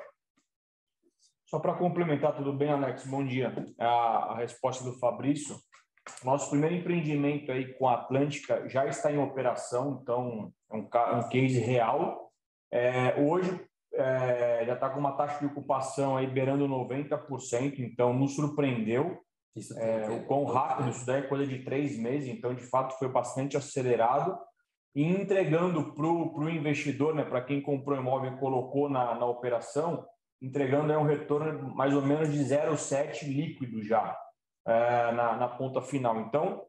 [1.45, 3.05] Só para complementar, tudo bem, Alex?
[3.05, 3.53] Bom dia.
[3.79, 5.55] A, a resposta do Fabrício.
[6.23, 11.29] Nosso primeiro empreendimento aí com a Atlântica já está em operação, então é um, um
[11.29, 12.31] case real.
[12.71, 13.61] É, hoje
[13.93, 19.19] é, já está com uma taxa de ocupação aí beirando 90%, então nos surpreendeu.
[19.75, 23.07] É, o quão rápido isso daí é coisa de três meses, então de fato foi
[23.07, 24.37] bastante acelerado.
[24.95, 30.05] E entregando para o investidor, né, para quem comprou imóvel e colocou na, na operação,
[30.41, 34.15] entregando é um retorno mais ou menos de 0,7 líquido já
[34.67, 36.19] é, na, na ponta final.
[36.19, 36.65] Então,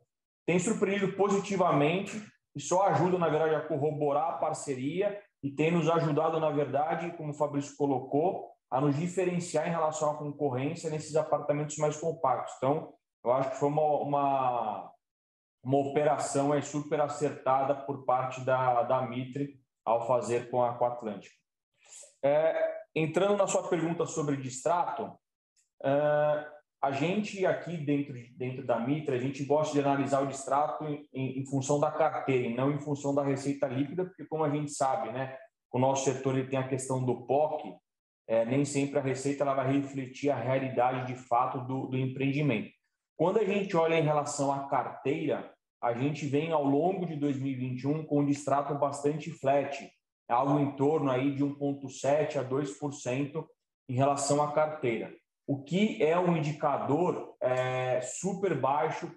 [0.46, 2.24] tem surpreendido positivamente
[2.54, 7.10] e só ajuda, na verdade, a corroborar a parceria e tem nos ajudado, na verdade,
[7.16, 12.54] como o Fabrício colocou, a nos diferenciar em relação à concorrência nesses apartamentos mais compactos.
[12.56, 12.94] Então,
[13.24, 14.92] eu acho que foi uma, uma,
[15.62, 20.84] uma operação é, super acertada por parte da, da Mitre ao fazer com a, com
[20.84, 21.34] Atlântica.
[22.22, 25.12] É, entrando na sua pergunta sobre distrato,
[25.82, 30.84] é, a gente aqui dentro, dentro da Mitra, a gente gosta de analisar o distrato
[30.84, 34.44] em, em, em, função da carteira e não em função da receita líquida, porque como
[34.44, 35.36] a gente sabe, né,
[35.72, 37.74] o nosso setor ele tem a questão do POC,
[38.28, 42.70] é, nem sempre a receita ela vai refletir a realidade de fato do, do empreendimento.
[43.16, 45.52] Quando a gente olha em relação à carteira,
[45.82, 49.90] a gente vem ao longo de 2021 com um distrato bastante flat,
[50.28, 53.44] algo em torno aí de 1,7% a 2%
[53.88, 55.12] em relação à carteira,
[55.48, 59.10] o que é um indicador é, super baixo,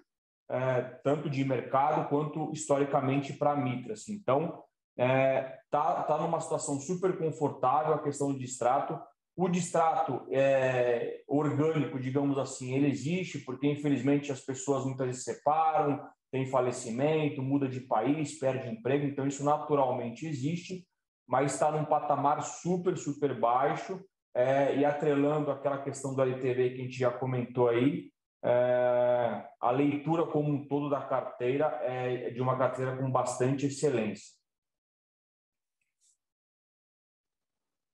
[0.50, 3.92] é, tanto de mercado quanto historicamente para a Mitra.
[3.92, 4.14] Assim.
[4.14, 4.64] Então,
[4.96, 8.98] é, tá, tá numa situação super confortável a questão do distrato.
[9.36, 16.02] O distrato é, orgânico, digamos assim, ele existe porque infelizmente as pessoas muitas vezes separam,
[16.30, 20.86] tem falecimento, muda de país, perde emprego, então isso naturalmente existe
[21.32, 23.98] mas está num patamar super, super baixo
[24.34, 28.10] é, e atrelando aquela questão do LTV que a gente já comentou aí,
[28.44, 34.34] é, a leitura como um todo da carteira é de uma carteira com bastante excelência.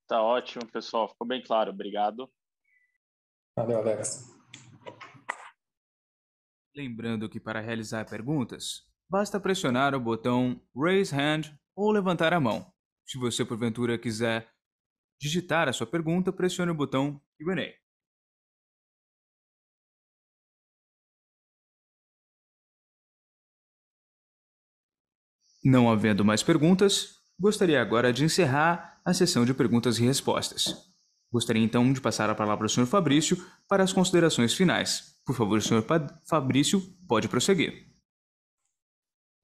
[0.09, 1.07] Tá ótimo, pessoal.
[1.09, 1.71] Ficou bem claro.
[1.71, 2.31] Obrigado.
[3.55, 4.35] Valeu, Alex.
[6.75, 12.73] Lembrando que para realizar perguntas, basta pressionar o botão Raise Hand ou levantar a mão.
[13.05, 14.49] Se você porventura quiser
[15.21, 17.75] digitar a sua pergunta, pressione o botão Q&A.
[25.65, 30.89] Não havendo mais perguntas, gostaria agora de encerrar a sessão de perguntas e respostas.
[31.31, 32.87] Gostaria então de passar a palavra ao Sr.
[32.87, 33.37] Fabrício
[33.69, 35.19] para as considerações finais.
[35.27, 35.85] Por favor, Sr.
[36.27, 37.88] Fabrício, pode prosseguir.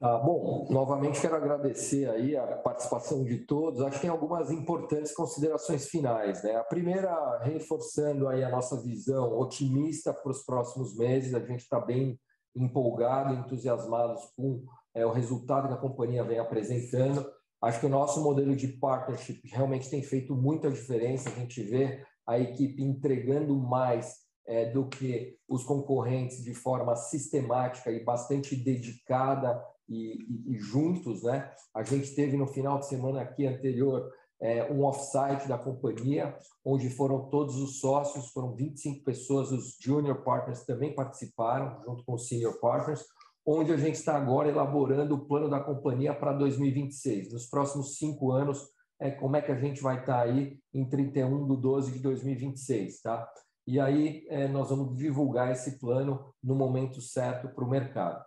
[0.01, 3.81] Ah, bom, novamente quero agradecer aí a participação de todos.
[3.81, 6.43] Acho que tem algumas importantes considerações finais.
[6.43, 6.55] Né?
[6.57, 11.33] A primeira, reforçando aí a nossa visão otimista para os próximos meses.
[11.33, 12.19] A gente está bem
[12.55, 14.65] empolgado, entusiasmados com
[14.95, 17.25] é, o resultado que a companhia vem apresentando.
[17.63, 21.31] Acho que o nosso modelo de partnership realmente tem feito muita diferença.
[21.31, 24.17] A gente vê a equipe entregando mais
[24.47, 31.23] é, do que os concorrentes de forma sistemática e bastante dedicada e, e, e, juntos,
[31.23, 31.51] né?
[31.75, 34.11] A gente teve no final de semana aqui anterior
[34.41, 40.23] é, um offsite da companhia, onde foram todos os sócios, foram 25 pessoas, os junior
[40.23, 43.05] partners também participaram, junto com os senior partners,
[43.47, 47.33] onde a gente está agora elaborando o plano da companhia para 2026.
[47.33, 48.67] Nos próximos cinco anos,
[49.01, 51.99] é, como é que a gente vai estar tá aí em 31 de 12 de
[52.01, 53.29] 2026, tá?
[53.67, 58.23] E aí é, nós vamos divulgar esse plano no momento certo para o mercado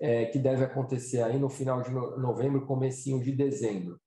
[0.00, 4.00] é, que deve acontecer aí no final de novembro, comecinho de dezembro.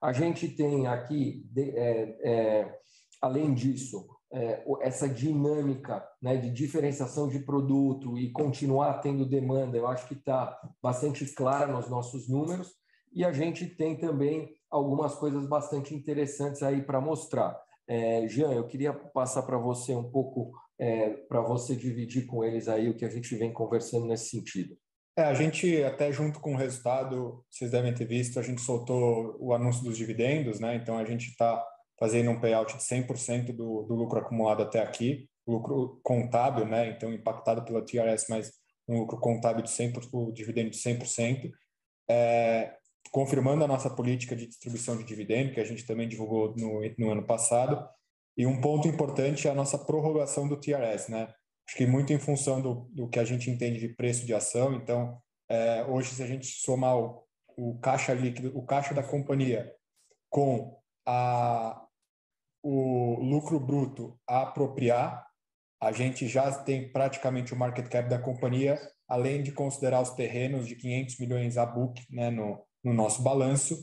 [0.00, 2.78] A gente tem aqui, é, é,
[3.20, 9.86] além disso, é, essa dinâmica né, de diferenciação de produto e continuar tendo demanda, eu
[9.86, 12.72] acho que está bastante clara nos nossos números.
[13.14, 17.60] E a gente tem também algumas coisas bastante interessantes aí para mostrar.
[17.86, 22.68] É, Jean, eu queria passar para você um pouco, é, para você dividir com eles
[22.68, 24.74] aí o que a gente vem conversando nesse sentido.
[25.16, 29.36] É, a gente, até junto com o resultado, vocês devem ter visto, a gente soltou
[29.38, 30.74] o anúncio dos dividendos, né?
[30.74, 31.62] Então, a gente está
[31.98, 36.88] fazendo um payout de 100% do, do lucro acumulado até aqui, lucro contábil, né?
[36.88, 38.52] Então, impactado pela TRS, mas
[38.88, 41.50] um lucro contábil de 100%, o dividendo de 100%.
[42.08, 42.74] É,
[43.10, 47.10] confirmando a nossa política de distribuição de dividendo, que a gente também divulgou no, no
[47.10, 47.86] ano passado.
[48.36, 51.28] E um ponto importante é a nossa prorrogação do TRS, né?
[51.72, 54.74] Acho que muito em função do, do que a gente entende de preço de ação.
[54.74, 55.18] Então,
[55.48, 57.24] é, hoje, se a gente somar o,
[57.56, 59.72] o caixa líquido, o caixa da companhia
[60.28, 61.82] com a,
[62.62, 65.26] o lucro bruto a apropriar,
[65.80, 70.68] a gente já tem praticamente o market cap da companhia, além de considerar os terrenos
[70.68, 73.82] de 500 milhões a book né, no, no nosso balanço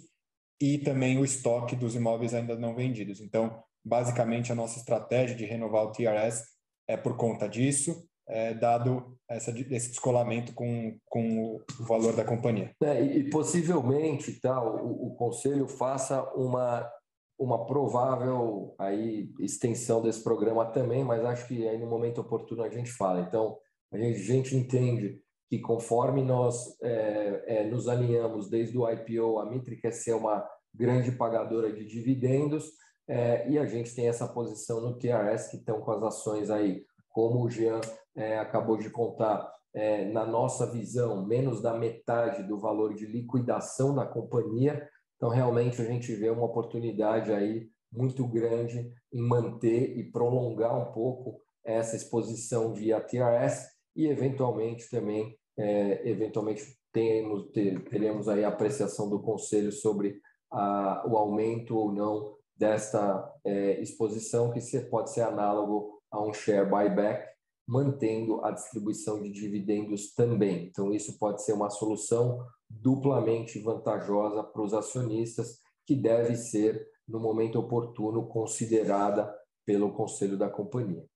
[0.62, 3.20] e também o estoque dos imóveis ainda não vendidos.
[3.20, 6.59] Então, basicamente, a nossa estratégia de renovar o TRS
[6.90, 12.72] é por conta disso, é, dado essa, esse descolamento com, com o valor da companhia.
[12.82, 16.92] É, e, possivelmente tá, o, o, conselho faça uma,
[17.38, 22.70] uma provável aí, extensão desse programa também, mas acho que aí no momento oportuno a
[22.70, 23.22] gente fala.
[23.22, 23.58] Então,
[23.94, 29.40] a gente, a gente entende que conforme nós é, é, nos alinhamos desde o IPO,
[29.40, 32.72] a Mitre quer ser uma grande pagadora de dividendos
[33.10, 36.86] é, e a gente tem essa posição no TRS que estão com as ações aí,
[37.10, 37.82] como o Jean
[38.16, 43.95] é, acabou de contar, é, na nossa visão, menos da metade do valor de liquidação
[43.95, 44.88] da companhia.
[45.16, 50.91] Então, realmente, a gente vê uma oportunidade aí muito grande em manter e prolongar um
[50.91, 57.49] pouco essa exposição via TRS e, eventualmente, também é, eventualmente teremos,
[57.89, 64.51] teremos aí a apreciação do Conselho sobre a, o aumento ou não desta é, exposição,
[64.51, 67.26] que pode ser análogo a um share buyback,
[67.66, 70.66] mantendo a distribuição de dividendos também.
[70.66, 77.20] Então, isso pode ser uma solução duplamente vantajosa para os acionistas, que deve ser, no
[77.20, 79.34] momento oportuno, considerada
[79.66, 81.07] pelo Conselho da companhia.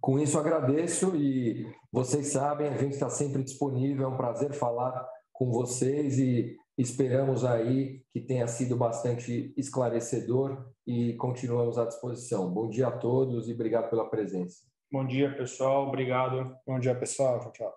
[0.00, 4.04] Com isso, agradeço e vocês sabem, a gente está sempre disponível.
[4.04, 11.14] É um prazer falar com vocês e esperamos aí que tenha sido bastante esclarecedor e
[11.14, 12.52] continuamos à disposição.
[12.52, 14.64] Bom dia a todos e obrigado pela presença.
[14.90, 15.88] Bom dia, pessoal.
[15.88, 16.56] Obrigado.
[16.66, 17.40] Bom dia, pessoal.
[17.40, 17.74] Tchau, tchau.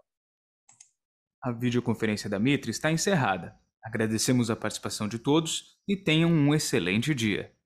[1.42, 3.56] A videoconferência da Mitre está encerrada.
[3.84, 7.57] Agradecemos a participação de todos e tenham um excelente dia.